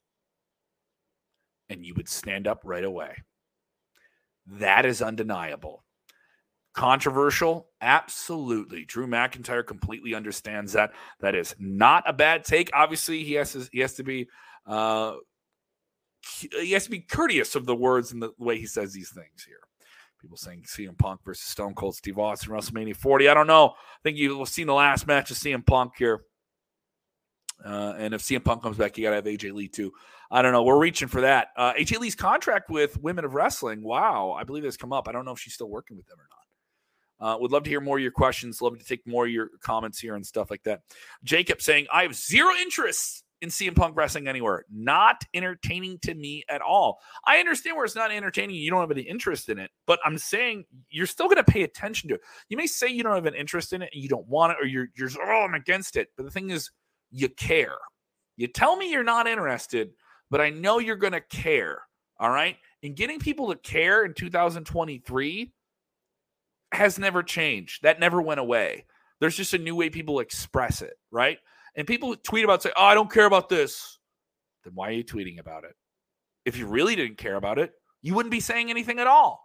And 1.70 1.86
you 1.86 1.94
would 1.96 2.10
stand 2.10 2.48
up 2.48 2.62
right 2.64 2.84
away. 2.84 3.16
That 4.48 4.86
is 4.86 5.02
undeniable. 5.02 5.84
Controversial? 6.74 7.68
Absolutely. 7.82 8.86
Drew 8.86 9.08
McIntyre 9.08 9.66
completely 9.66 10.16
understands 10.16 10.74
that. 10.74 10.92
That 11.20 11.36
is 11.36 11.56
not 11.60 12.04
a 12.08 12.14
bad 12.14 12.44
take. 12.44 12.70
Obviously, 12.74 13.24
he 13.24 13.34
has 13.34 13.54
to, 13.54 13.68
he 13.72 13.80
has 13.80 13.94
to 13.96 14.04
be 14.04 14.28
uh, 14.66 15.16
he 16.40 16.72
has 16.72 16.86
to 16.86 16.92
be 16.92 17.00
courteous 17.00 17.56
of 17.56 17.66
the 17.66 17.76
words 17.76 18.12
and 18.12 18.22
the 18.22 18.32
way 18.38 18.58
he 18.58 18.68
says 18.68 18.94
these 18.94 19.12
things 19.12 19.44
here. 19.46 19.60
People 20.22 20.38
saying 20.38 20.64
CM 20.68 20.98
Punk 20.98 21.22
versus 21.26 21.48
Stone 21.48 21.74
Cold 21.74 21.96
Steve 21.96 22.20
Austin 22.20 22.52
WrestleMania 22.52 22.96
40. 22.96 23.28
I 23.28 23.34
don't 23.34 23.48
know. 23.48 23.70
I 23.70 24.00
think 24.04 24.18
you've 24.18 24.48
seen 24.48 24.68
the 24.68 24.74
last 24.74 25.08
match 25.08 25.32
of 25.32 25.38
CM 25.38 25.66
Punk 25.66 25.94
here. 25.98 26.22
Uh, 27.66 27.96
and 27.98 28.14
if 28.14 28.22
CM 28.22 28.44
Punk 28.44 28.62
comes 28.62 28.78
back, 28.78 28.98
you 28.98 29.04
got 29.04 29.10
to 29.12 29.16
have 29.16 29.26
AJ 29.26 29.54
Lee 29.54 29.68
too. 29.68 29.92
I 30.30 30.42
don't 30.42 30.52
know. 30.52 30.64
We're 30.64 30.80
reaching 30.80 31.08
for 31.08 31.22
that. 31.22 31.48
Uh, 31.58 31.74
AJ 31.74 32.00
Lee's 32.00 32.16
contract 32.16 32.70
with 32.70 33.02
Women 33.02 33.26
of 33.26 33.34
Wrestling. 33.34 33.84
Wow. 33.84 34.32
I 34.32 34.44
believe 34.44 34.64
it's 34.64 34.78
come 34.78 34.94
up. 34.94 35.08
I 35.08 35.12
don't 35.12 35.26
know 35.26 35.32
if 35.32 35.40
she's 35.40 35.54
still 35.54 35.70
working 35.70 35.98
with 35.98 36.06
them 36.08 36.20
or 36.20 36.28
not. 36.30 36.38
Uh, 37.22 37.38
would 37.40 37.52
love 37.52 37.64
to 37.64 37.70
hear 37.70 37.82
more 37.82 37.98
of 37.98 38.02
your 38.02 38.12
questions. 38.12 38.62
Love 38.62 38.78
to 38.78 38.86
take 38.86 39.06
more 39.08 39.26
of 39.26 39.32
your 39.32 39.50
comments 39.62 40.00
here 40.00 40.16
and 40.16 40.26
stuff 40.26 40.50
like 40.50 40.64
that. 40.64 40.82
Jacob 41.24 41.62
saying, 41.62 41.88
I 41.92 42.04
have 42.04 42.16
zero 42.16 42.52
interest 42.62 43.21
in 43.42 43.50
CM 43.50 43.76
Punk 43.76 43.96
wrestling 43.96 44.28
anywhere. 44.28 44.66
Not 44.72 45.24
entertaining 45.34 46.00
to 46.00 46.14
me 46.14 46.44
at 46.48 46.62
all. 46.62 47.00
I 47.26 47.38
understand 47.38 47.76
where 47.76 47.86
it's 47.86 47.96
not 47.96 48.12
entertaining. 48.12 48.56
You 48.56 48.70
don't 48.70 48.82
have 48.82 48.92
any 48.92 49.02
interest 49.02 49.50
in 49.50 49.58
it, 49.58 49.72
but 49.88 50.00
I'm 50.06 50.18
saying 50.18 50.66
you're 50.90 51.08
still 51.08 51.28
going 51.28 51.44
to 51.44 51.52
pay 51.52 51.64
attention 51.64 52.10
to 52.10 52.16
it. 52.16 52.22
You 52.50 52.58
may 52.58 52.68
say 52.68 52.88
you 52.88 53.04
don't 53.04 53.16
have 53.16 53.26
an 53.26 53.36
interest 53.36 53.74
in 53.74 53.82
it 53.82 53.90
and 53.94 54.02
you 54.02 54.10
don't 54.10 54.28
want 54.28 54.54
it, 54.54 54.58
or 54.62 54.68
you're 54.68 54.88
you're 54.96 55.10
oh 55.22 55.44
I'm 55.44 55.56
against 55.56 55.96
it. 55.96 56.10
But 56.16 56.24
the 56.24 56.32
thing 56.32 56.52
is, 56.52 56.70
you 57.12 57.30
care. 57.30 57.78
You 58.38 58.48
tell 58.48 58.76
me 58.76 58.92
you're 58.92 59.04
not 59.04 59.28
interested, 59.28 59.92
but 60.30 60.42
I 60.42 60.50
know 60.50 60.80
you're 60.80 60.96
going 60.96 61.14
to 61.14 61.22
care. 61.22 61.82
All 62.20 62.30
right, 62.30 62.56
and 62.84 62.96
getting 62.96 63.20
people 63.20 63.50
to 63.50 63.56
care 63.58 64.06
in 64.06 64.14
2023 64.14 65.52
has 66.74 67.00
never 67.00 67.24
changed. 67.24 67.82
That 67.84 68.00
never 68.00 68.22
went 68.22 68.40
away. 68.40 68.86
There's 69.20 69.36
just 69.36 69.54
a 69.54 69.58
new 69.58 69.76
way 69.76 69.90
people 69.90 70.20
express 70.20 70.82
it, 70.82 70.94
right? 71.12 71.38
And 71.76 71.88
people 71.88 72.16
tweet 72.16 72.44
about 72.44 72.62
say, 72.62 72.72
"Oh, 72.76 72.84
I 72.84 72.94
don't 72.94 73.12
care 73.12 73.26
about 73.26 73.50
this." 73.50 74.00
Then 74.64 74.74
why 74.76 74.90
are 74.90 74.94
you 74.94 75.04
tweeting 75.04 75.40
about 75.40 75.64
it? 75.64 75.76
If 76.46 76.58
you 76.58 76.68
really 76.68 76.96
didn't 76.96 77.18
care 77.18 77.36
about 77.36 77.60
it, 77.60 77.72
you 78.02 78.14
wouldn't 78.14 78.32
be 78.32 78.40
saying 78.40 78.70
anything 78.70 79.00
at 79.00 79.08
all. 79.08 79.44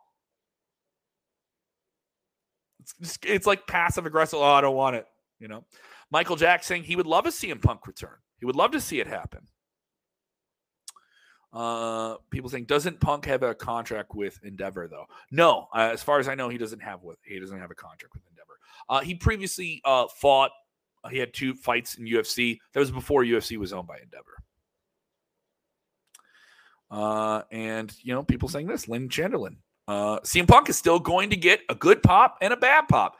It's, 2.81 2.95
just, 3.01 3.25
it's 3.25 3.47
like 3.47 3.67
passive 3.67 4.07
aggressive. 4.07 4.39
Oh, 4.39 4.45
I 4.45 4.61
don't 4.61 4.77
want 4.77 4.97
it. 4.97 5.07
You 5.41 5.49
know, 5.49 5.65
Michael 6.11 6.37
Jack 6.37 6.65
saying 6.65 6.85
he 6.85 6.97
would 6.97 7.07
love 7.07 7.25
to 7.25 7.33
see 7.33 7.49
CM 7.49 7.61
Punk 7.61 7.87
return. 7.87 8.17
He 8.39 8.47
would 8.47 8.57
love 8.57 8.73
to 8.73 8.81
see 8.81 9.01
it 9.01 9.07
happen. 9.07 9.41
Uh, 11.53 12.17
people 12.31 12.51
saying 12.51 12.65
doesn't 12.65 13.01
Punk 13.01 13.25
have 13.25 13.43
a 13.43 13.55
contract 13.55 14.15
with 14.15 14.39
Endeavor 14.45 14.89
though? 14.89 15.07
No, 15.31 15.69
uh, 15.75 15.91
as 15.93 16.03
far 16.03 16.19
as 16.19 16.29
I 16.29 16.35
know, 16.35 16.49
he 16.49 16.59
doesn't 16.59 16.83
have 16.83 17.03
with 17.03 17.19
he 17.25 17.39
doesn't 17.41 17.59
have 17.59 17.71
a 17.71 17.75
contract 17.75 18.15
with 18.15 18.23
Endeavor. 18.29 18.59
Uh, 18.89 19.01
he 19.01 19.15
previously 19.15 19.81
uh, 19.85 20.07
fought. 20.21 20.51
He 21.09 21.19
had 21.19 21.33
two 21.33 21.55
fights 21.55 21.97
in 21.97 22.05
UFC. 22.05 22.59
That 22.73 22.81
was 22.81 22.91
before 22.91 23.23
UFC 23.23 23.57
was 23.57 23.73
owned 23.73 23.89
by 23.89 23.99
Endeavor. 23.99 24.37
Uh, 26.91 27.43
and 27.51 27.93
you 28.03 28.15
know, 28.15 28.23
people 28.23 28.49
saying 28.49 28.67
this, 28.67 28.89
Lynn 28.89 29.09
Chamberlain. 29.09 29.59
Uh, 29.89 30.21
CM 30.21 30.49
Punk 30.49 30.69
is 30.69 30.77
still 30.77 30.99
going 30.99 31.31
to 31.31 31.37
get 31.37 31.61
a 31.69 31.75
good 31.75 32.03
pop 32.03 32.39
and 32.41 32.53
a 32.53 32.57
bad 32.57 32.89
pop. 32.89 33.17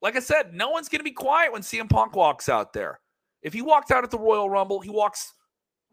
Like 0.00 0.16
I 0.16 0.20
said, 0.20 0.54
no 0.54 0.70
one's 0.70 0.88
going 0.88 1.00
to 1.00 1.04
be 1.04 1.10
quiet 1.10 1.52
when 1.52 1.62
CM 1.62 1.90
Punk 1.90 2.14
walks 2.14 2.48
out 2.48 2.72
there. 2.72 3.00
If 3.42 3.52
he 3.52 3.62
walked 3.62 3.90
out 3.90 4.04
at 4.04 4.10
the 4.10 4.18
Royal 4.18 4.48
Rumble, 4.48 4.80
he 4.80 4.90
walks 4.90 5.34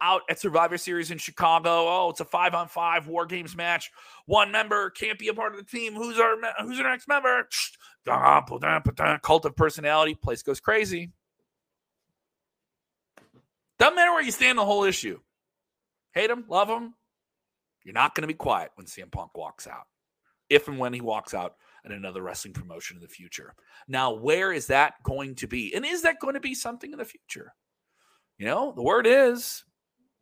out 0.01 0.21
at 0.29 0.39
Survivor 0.39 0.77
Series 0.77 1.11
in 1.11 1.17
Chicago. 1.17 1.87
Oh, 1.87 2.09
it's 2.09 2.19
a 2.19 2.25
five 2.25 2.53
on 2.53 2.67
five 2.67 3.07
War 3.07 3.25
Games 3.25 3.55
match. 3.55 3.91
One 4.25 4.51
member 4.51 4.89
can't 4.89 5.19
be 5.19 5.29
a 5.29 5.33
part 5.33 5.53
of 5.53 5.57
the 5.57 5.65
team. 5.65 5.93
Who's 5.93 6.19
our 6.19 6.35
who's 6.61 6.79
our 6.79 6.89
next 6.89 7.07
member? 7.07 7.47
Cult 9.21 9.45
of 9.45 9.55
personality. 9.55 10.15
Place 10.15 10.43
goes 10.43 10.59
crazy. 10.59 11.11
Doesn't 13.77 13.95
matter 13.95 14.11
where 14.11 14.23
you 14.23 14.31
stand 14.31 14.57
the 14.57 14.65
whole 14.65 14.83
issue. 14.83 15.19
Hate 16.13 16.29
him, 16.29 16.45
love 16.47 16.69
him. 16.69 16.93
You're 17.83 17.93
not 17.93 18.15
going 18.15 18.21
to 18.21 18.27
be 18.27 18.33
quiet 18.33 18.71
when 18.75 18.87
CM 18.87 19.11
Punk 19.11 19.37
walks 19.37 19.67
out. 19.67 19.83
If 20.49 20.67
and 20.67 20.79
when 20.79 20.93
he 20.93 21.01
walks 21.01 21.33
out 21.33 21.55
at 21.83 21.91
another 21.91 22.21
wrestling 22.21 22.53
promotion 22.53 22.97
in 22.97 23.01
the 23.01 23.07
future. 23.07 23.53
Now, 23.87 24.13
where 24.13 24.51
is 24.51 24.67
that 24.67 24.95
going 25.03 25.35
to 25.35 25.47
be? 25.47 25.73
And 25.75 25.85
is 25.85 26.01
that 26.03 26.19
going 26.19 26.33
to 26.33 26.39
be 26.39 26.55
something 26.55 26.91
in 26.91 26.97
the 26.97 27.05
future? 27.05 27.53
You 28.37 28.45
know, 28.47 28.73
the 28.75 28.81
word 28.81 29.05
is 29.07 29.63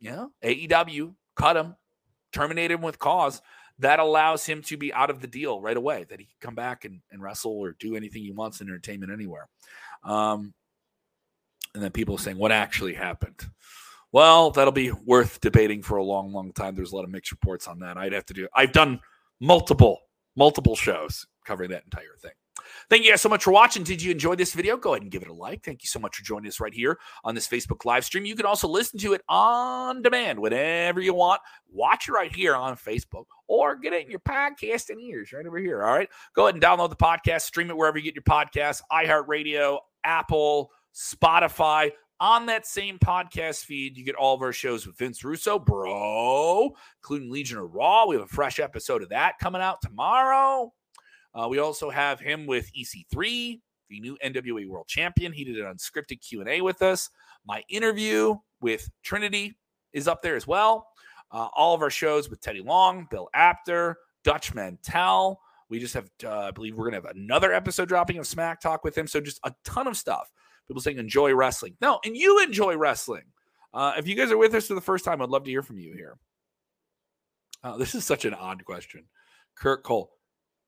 know, 0.00 0.30
AEW 0.42 1.14
cut 1.36 1.56
him, 1.56 1.76
terminated 2.32 2.74
him 2.74 2.82
with 2.82 2.98
cause. 2.98 3.40
That 3.80 3.98
allows 3.98 4.46
him 4.46 4.62
to 4.62 4.76
be 4.76 4.92
out 4.92 5.10
of 5.10 5.20
the 5.20 5.26
deal 5.26 5.60
right 5.60 5.76
away, 5.76 6.04
that 6.08 6.20
he 6.20 6.26
can 6.26 6.34
come 6.40 6.54
back 6.54 6.84
and, 6.84 7.00
and 7.10 7.20
wrestle 7.20 7.58
or 7.58 7.74
do 7.78 7.96
anything 7.96 8.22
he 8.22 8.30
wants 8.30 8.60
in 8.60 8.68
entertainment 8.68 9.10
anywhere. 9.10 9.48
Um, 10.04 10.54
and 11.74 11.82
then 11.82 11.90
people 11.90 12.18
saying, 12.18 12.38
what 12.38 12.52
actually 12.52 12.94
happened? 12.94 13.44
Well, 14.12 14.52
that'll 14.52 14.72
be 14.72 14.92
worth 14.92 15.40
debating 15.40 15.82
for 15.82 15.96
a 15.96 16.04
long, 16.04 16.32
long 16.32 16.52
time. 16.52 16.76
There's 16.76 16.92
a 16.92 16.96
lot 16.96 17.04
of 17.04 17.10
mixed 17.10 17.32
reports 17.32 17.66
on 17.66 17.80
that. 17.80 17.96
I'd 17.96 18.12
have 18.12 18.26
to 18.26 18.34
do, 18.34 18.46
I've 18.54 18.70
done 18.70 19.00
multiple, 19.40 19.98
multiple 20.36 20.76
shows 20.76 21.26
covering 21.44 21.70
that 21.70 21.82
entire 21.82 22.16
thing. 22.22 22.30
Thank 22.90 23.04
you 23.04 23.10
guys 23.10 23.22
so 23.22 23.28
much 23.28 23.44
for 23.44 23.52
watching. 23.52 23.82
Did 23.82 24.02
you 24.02 24.12
enjoy 24.12 24.34
this 24.34 24.52
video? 24.52 24.76
Go 24.76 24.92
ahead 24.92 25.02
and 25.02 25.10
give 25.10 25.22
it 25.22 25.28
a 25.28 25.32
like. 25.32 25.64
Thank 25.64 25.82
you 25.82 25.88
so 25.88 25.98
much 25.98 26.16
for 26.16 26.22
joining 26.22 26.48
us 26.48 26.60
right 26.60 26.74
here 26.74 26.98
on 27.22 27.34
this 27.34 27.48
Facebook 27.48 27.84
live 27.84 28.04
stream. 28.04 28.24
You 28.24 28.36
can 28.36 28.46
also 28.46 28.68
listen 28.68 28.98
to 29.00 29.12
it 29.12 29.22
on 29.28 30.02
demand 30.02 30.38
whenever 30.38 31.00
you 31.00 31.14
want. 31.14 31.40
Watch 31.72 32.08
it 32.08 32.12
right 32.12 32.34
here 32.34 32.54
on 32.54 32.76
Facebook 32.76 33.26
or 33.46 33.76
get 33.76 33.92
it 33.92 34.04
in 34.04 34.10
your 34.10 34.20
podcasting 34.20 35.00
ears 35.00 35.32
right 35.32 35.46
over 35.46 35.58
here. 35.58 35.82
All 35.82 35.92
right. 35.92 36.08
Go 36.34 36.44
ahead 36.44 36.54
and 36.54 36.62
download 36.62 36.90
the 36.90 36.96
podcast, 36.96 37.42
stream 37.42 37.70
it 37.70 37.76
wherever 37.76 37.98
you 37.98 38.04
get 38.04 38.14
your 38.14 38.22
podcasts 38.22 38.80
iHeartRadio, 38.92 39.78
Apple, 40.04 40.70
Spotify. 40.94 41.90
On 42.20 42.46
that 42.46 42.64
same 42.64 42.98
podcast 42.98 43.64
feed, 43.64 43.98
you 43.98 44.04
get 44.04 44.14
all 44.14 44.34
of 44.34 44.40
our 44.40 44.52
shows 44.52 44.86
with 44.86 44.96
Vince 44.96 45.24
Russo, 45.24 45.58
bro, 45.58 46.72
including 47.02 47.30
Legion 47.30 47.58
of 47.58 47.74
Raw. 47.74 48.06
We 48.06 48.14
have 48.14 48.24
a 48.24 48.28
fresh 48.28 48.60
episode 48.60 49.02
of 49.02 49.08
that 49.08 49.38
coming 49.40 49.60
out 49.60 49.82
tomorrow. 49.82 50.72
Uh, 51.34 51.48
we 51.48 51.58
also 51.58 51.90
have 51.90 52.20
him 52.20 52.46
with 52.46 52.70
EC3, 52.72 53.60
the 53.90 54.00
new 54.00 54.16
NWA 54.24 54.68
World 54.68 54.86
Champion. 54.86 55.32
He 55.32 55.44
did 55.44 55.58
an 55.58 55.74
unscripted 55.74 56.26
Q 56.26 56.40
and 56.40 56.48
A 56.48 56.60
with 56.60 56.82
us. 56.82 57.10
My 57.46 57.62
interview 57.68 58.36
with 58.60 58.88
Trinity 59.02 59.56
is 59.92 60.08
up 60.08 60.22
there 60.22 60.36
as 60.36 60.46
well. 60.46 60.86
Uh, 61.30 61.48
all 61.54 61.74
of 61.74 61.82
our 61.82 61.90
shows 61.90 62.30
with 62.30 62.40
Teddy 62.40 62.60
Long, 62.60 63.08
Bill 63.10 63.28
Apter, 63.34 63.96
Dutch 64.22 64.54
Mantell. 64.54 65.40
We 65.68 65.78
just 65.78 65.94
have, 65.94 66.08
uh, 66.24 66.40
I 66.40 66.50
believe, 66.50 66.76
we're 66.76 66.88
going 66.90 67.00
to 67.00 67.08
have 67.08 67.16
another 67.16 67.52
episode 67.52 67.88
dropping 67.88 68.18
of 68.18 68.26
Smack 68.26 68.60
Talk 68.60 68.84
with 68.84 68.96
him. 68.96 69.06
So 69.06 69.20
just 69.20 69.40
a 69.44 69.52
ton 69.64 69.86
of 69.86 69.96
stuff. 69.96 70.30
People 70.68 70.80
saying 70.80 70.98
enjoy 70.98 71.34
wrestling. 71.34 71.76
No, 71.80 72.00
and 72.04 72.16
you 72.16 72.42
enjoy 72.42 72.76
wrestling. 72.76 73.24
Uh, 73.72 73.94
if 73.98 74.06
you 74.06 74.14
guys 74.14 74.30
are 74.30 74.38
with 74.38 74.54
us 74.54 74.68
for 74.68 74.74
the 74.74 74.80
first 74.80 75.04
time, 75.04 75.20
I'd 75.20 75.28
love 75.28 75.44
to 75.44 75.50
hear 75.50 75.62
from 75.62 75.78
you 75.78 75.92
here. 75.92 76.16
Uh, 77.62 77.76
this 77.76 77.94
is 77.94 78.04
such 78.04 78.24
an 78.24 78.34
odd 78.34 78.64
question. 78.64 79.04
Kurt 79.56 79.82
Cole. 79.82 80.10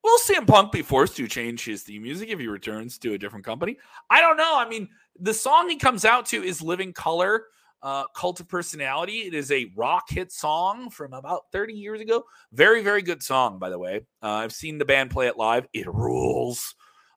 Will 0.07 0.19
CM 0.21 0.47
Punk 0.47 0.71
be 0.71 0.83
forced 0.83 1.17
to 1.17 1.27
change 1.27 1.65
his 1.65 1.83
theme 1.83 2.05
music 2.05 2.29
if 2.29 2.39
he 2.39 2.47
returns 2.47 2.97
to 2.99 3.15
a 3.15 3.19
different 3.19 3.45
company? 3.45 3.77
I 4.09 4.21
don't 4.21 4.37
know. 4.37 4.57
I 4.57 4.69
mean, 4.69 4.89
the 5.19 5.35
song 5.35 5.69
he 5.69 5.75
comes 5.75 6.05
out 6.05 6.27
to 6.27 6.45
is 6.45 6.63
Living 6.63 6.93
Colour, 6.93 7.47
uh, 7.83 8.05
Cult 8.15 8.39
of 8.39 8.47
Personality. 8.47 9.23
It 9.23 9.35
is 9.35 9.51
a 9.51 9.73
rock 9.75 10.05
hit 10.09 10.31
song 10.31 10.91
from 10.91 11.13
about 11.13 11.47
30 11.51 11.75
years 11.75 12.01
ago. 12.01 12.23
Very, 12.53 12.85
very 12.85 13.03
good 13.03 13.21
song, 13.21 13.59
by 13.59 13.69
the 13.69 13.81
way. 13.81 14.07
Uh, 14.23 14.29
I've 14.29 14.53
seen 14.53 14.79
the 14.79 14.85
band 14.85 15.11
play 15.11 15.27
it 15.27 15.37
live. 15.37 15.67
It 15.73 15.93
rules. 15.93 16.77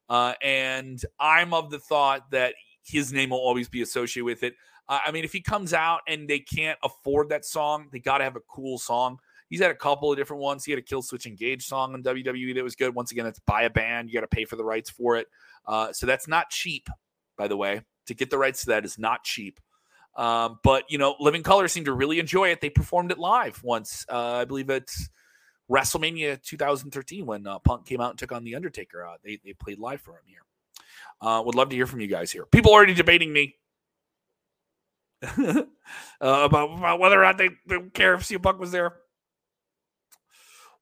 Uh, 0.09 0.33
and 0.41 0.99
I'm 1.19 1.53
of 1.53 1.69
the 1.69 1.77
thought 1.77 2.31
that 2.31 2.55
his 2.83 3.13
name 3.13 3.29
will 3.29 3.37
always 3.37 3.69
be 3.69 3.83
associated 3.83 4.25
with 4.25 4.41
it. 4.41 4.55
I 4.87 5.11
mean, 5.11 5.23
if 5.23 5.31
he 5.31 5.41
comes 5.41 5.75
out 5.75 6.01
and 6.07 6.27
they 6.27 6.39
can't 6.39 6.79
afford 6.81 7.29
that 7.29 7.45
song, 7.45 7.89
they 7.91 7.99
got 7.99 8.17
to 8.17 8.23
have 8.23 8.35
a 8.35 8.41
cool 8.49 8.79
song. 8.79 9.19
He's 9.49 9.61
had 9.61 9.71
a 9.71 9.75
couple 9.75 10.11
of 10.11 10.17
different 10.17 10.43
ones. 10.43 10.63
He 10.63 10.71
had 10.71 10.79
a 10.79 10.83
Killswitch 10.83 11.25
Engage 11.25 11.65
song 11.65 11.93
on 11.93 12.03
WWE 12.03 12.55
that 12.55 12.63
was 12.63 12.75
good. 12.75 12.93
Once 12.93 13.11
again, 13.11 13.25
it's 13.25 13.39
by 13.39 13.63
a 13.63 13.69
band. 13.69 14.09
You 14.09 14.13
got 14.13 14.21
to 14.21 14.27
pay 14.27 14.45
for 14.45 14.55
the 14.55 14.63
rights 14.63 14.89
for 14.89 15.17
it. 15.17 15.27
Uh, 15.65 15.91
so 15.91 16.05
that's 16.05 16.27
not 16.27 16.49
cheap, 16.49 16.87
by 17.37 17.47
the 17.47 17.57
way. 17.57 17.81
To 18.07 18.13
get 18.13 18.29
the 18.29 18.37
rights 18.37 18.61
to 18.61 18.67
that 18.67 18.85
is 18.85 18.99
not 18.99 19.23
cheap. 19.23 19.59
Um, 20.15 20.59
but, 20.63 20.83
you 20.89 20.97
know, 20.97 21.15
Living 21.19 21.43
Colour 21.43 21.67
seemed 21.67 21.87
to 21.87 21.93
really 21.93 22.19
enjoy 22.19 22.49
it. 22.49 22.61
They 22.61 22.69
performed 22.69 23.11
it 23.11 23.17
live 23.17 23.61
once. 23.63 24.05
Uh, 24.09 24.33
I 24.33 24.45
believe 24.45 24.69
it's 24.69 25.09
WrestleMania 25.69 26.41
2013 26.43 27.25
when 27.25 27.47
uh, 27.47 27.59
Punk 27.59 27.85
came 27.85 28.01
out 28.01 28.11
and 28.11 28.19
took 28.19 28.31
on 28.31 28.43
The 28.43 28.55
Undertaker. 28.55 29.05
Uh, 29.05 29.15
they, 29.23 29.39
they 29.43 29.53
played 29.53 29.79
live 29.79 30.01
for 30.01 30.11
him 30.11 30.23
here. 30.25 30.41
Uh, 31.21 31.41
would 31.45 31.55
love 31.55 31.69
to 31.69 31.75
hear 31.75 31.87
from 31.87 32.01
you 32.01 32.07
guys 32.07 32.31
here. 32.31 32.45
People 32.45 32.71
already 32.71 32.93
debating 32.93 33.31
me 33.31 33.55
uh, 35.23 35.63
about, 36.19 36.77
about 36.77 36.99
whether 36.99 37.19
or 37.19 37.23
not 37.23 37.37
they, 37.37 37.49
they 37.67 37.79
care 37.93 38.13
if 38.13 38.21
CM 38.21 38.41
Punk 38.41 38.59
was 38.59 38.71
there. 38.71 38.93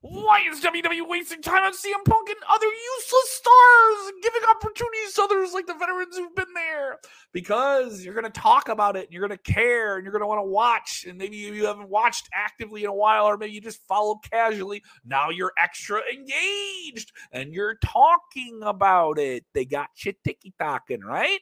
Why 0.02 0.44
is 0.48 0.62
WWE 0.62 1.08
wasting 1.08 1.42
time 1.42 1.64
on 1.64 1.74
CM 1.74 2.06
Punk 2.06 2.30
and 2.30 2.38
other 2.48 2.68
useless 2.68 3.30
stars, 3.32 4.14
giving 4.22 4.42
opportunities 4.48 5.14
to 5.16 5.24
others 5.24 5.54
like 5.54 5.66
the 5.66 5.74
veterans 5.74 6.16
who've 6.16 6.36
been 6.36 6.54
there? 6.54 7.00
Because 7.34 8.06
you're 8.06 8.14
going 8.14 8.32
to 8.32 8.40
talk 8.40 8.70
about 8.70 8.96
it 8.96 9.06
and 9.06 9.12
you're 9.12 9.28
going 9.28 9.38
to 9.38 9.52
care 9.52 9.96
and 9.96 10.04
you're 10.04 10.12
going 10.12 10.22
to 10.22 10.28
want 10.28 10.38
to 10.38 10.48
watch. 10.48 11.06
And 11.10 11.18
maybe 11.18 11.38
you 11.38 11.66
haven't 11.66 11.90
watched 11.90 12.30
actively 12.32 12.84
in 12.84 12.92
a 12.92 12.94
while, 12.94 13.26
or 13.26 13.38
maybe 13.38 13.54
you 13.54 13.62
just 13.62 13.82
followed 13.88 14.20
casually. 14.32 14.84
Now 15.04 15.32
you're 15.32 15.54
extra 15.58 16.02
engaged 16.14 17.12
and 17.32 17.52
you're 17.52 17.78
talking 17.84 18.60
about 18.62 19.18
it. 19.18 19.46
They 19.56 19.66
got 19.66 19.90
you 20.06 20.14
ticky 20.24 20.54
talking, 20.60 21.02
right? 21.02 21.40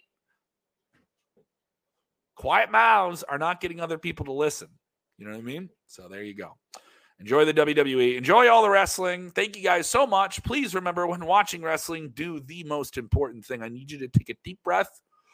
Quiet 2.36 2.72
mouths 2.72 3.24
are 3.24 3.38
not 3.38 3.60
getting 3.60 3.82
other 3.82 3.98
people 3.98 4.26
to 4.26 4.34
listen. 4.34 4.70
You 5.18 5.26
know 5.26 5.32
what 5.32 5.40
I 5.40 5.44
mean? 5.44 5.70
So 5.88 6.08
there 6.08 6.24
you 6.24 6.36
go. 6.36 6.58
Enjoy 7.20 7.46
the 7.46 7.54
WWE. 7.54 8.18
Enjoy 8.18 8.50
all 8.50 8.62
the 8.62 8.70
wrestling. 8.70 9.32
Thank 9.32 9.56
you 9.56 9.64
guys 9.64 9.88
so 9.88 10.06
much. 10.06 10.44
Please 10.44 10.76
remember 10.76 11.08
when 11.08 11.26
watching 11.26 11.62
wrestling, 11.62 12.12
do 12.14 12.42
the 12.42 12.64
most 12.66 12.98
important 12.98 13.46
thing. 13.46 13.64
I 13.64 13.70
need 13.70 13.90
you 13.92 14.00
to 14.00 14.08
take 14.08 14.30
a 14.30 14.36
deep 14.44 14.60
breath. 14.64 14.90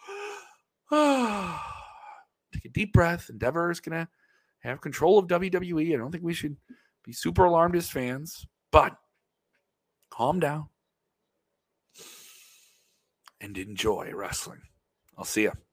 take 0.92 2.66
a 2.66 2.70
deep 2.72 2.94
breath. 2.94 3.30
Endeavor 3.30 3.72
is 3.72 3.80
going 3.80 4.00
to 4.00 4.08
have 4.60 4.80
control 4.80 5.18
of 5.18 5.28
WWE. 5.28 5.94
I 5.94 5.98
don't 5.98 6.12
think 6.12 6.24
we 6.24 6.34
should 6.34 6.56
be 7.04 7.14
super 7.14 7.46
alarmed 7.46 7.76
as 7.76 7.90
fans, 7.90 8.46
but 8.72 8.96
calm 10.12 10.40
down 10.40 10.68
and 13.40 13.58
enjoy 13.58 14.12
wrestling. 14.14 14.62
I'll 15.18 15.26
see 15.26 15.44
you. 15.44 15.54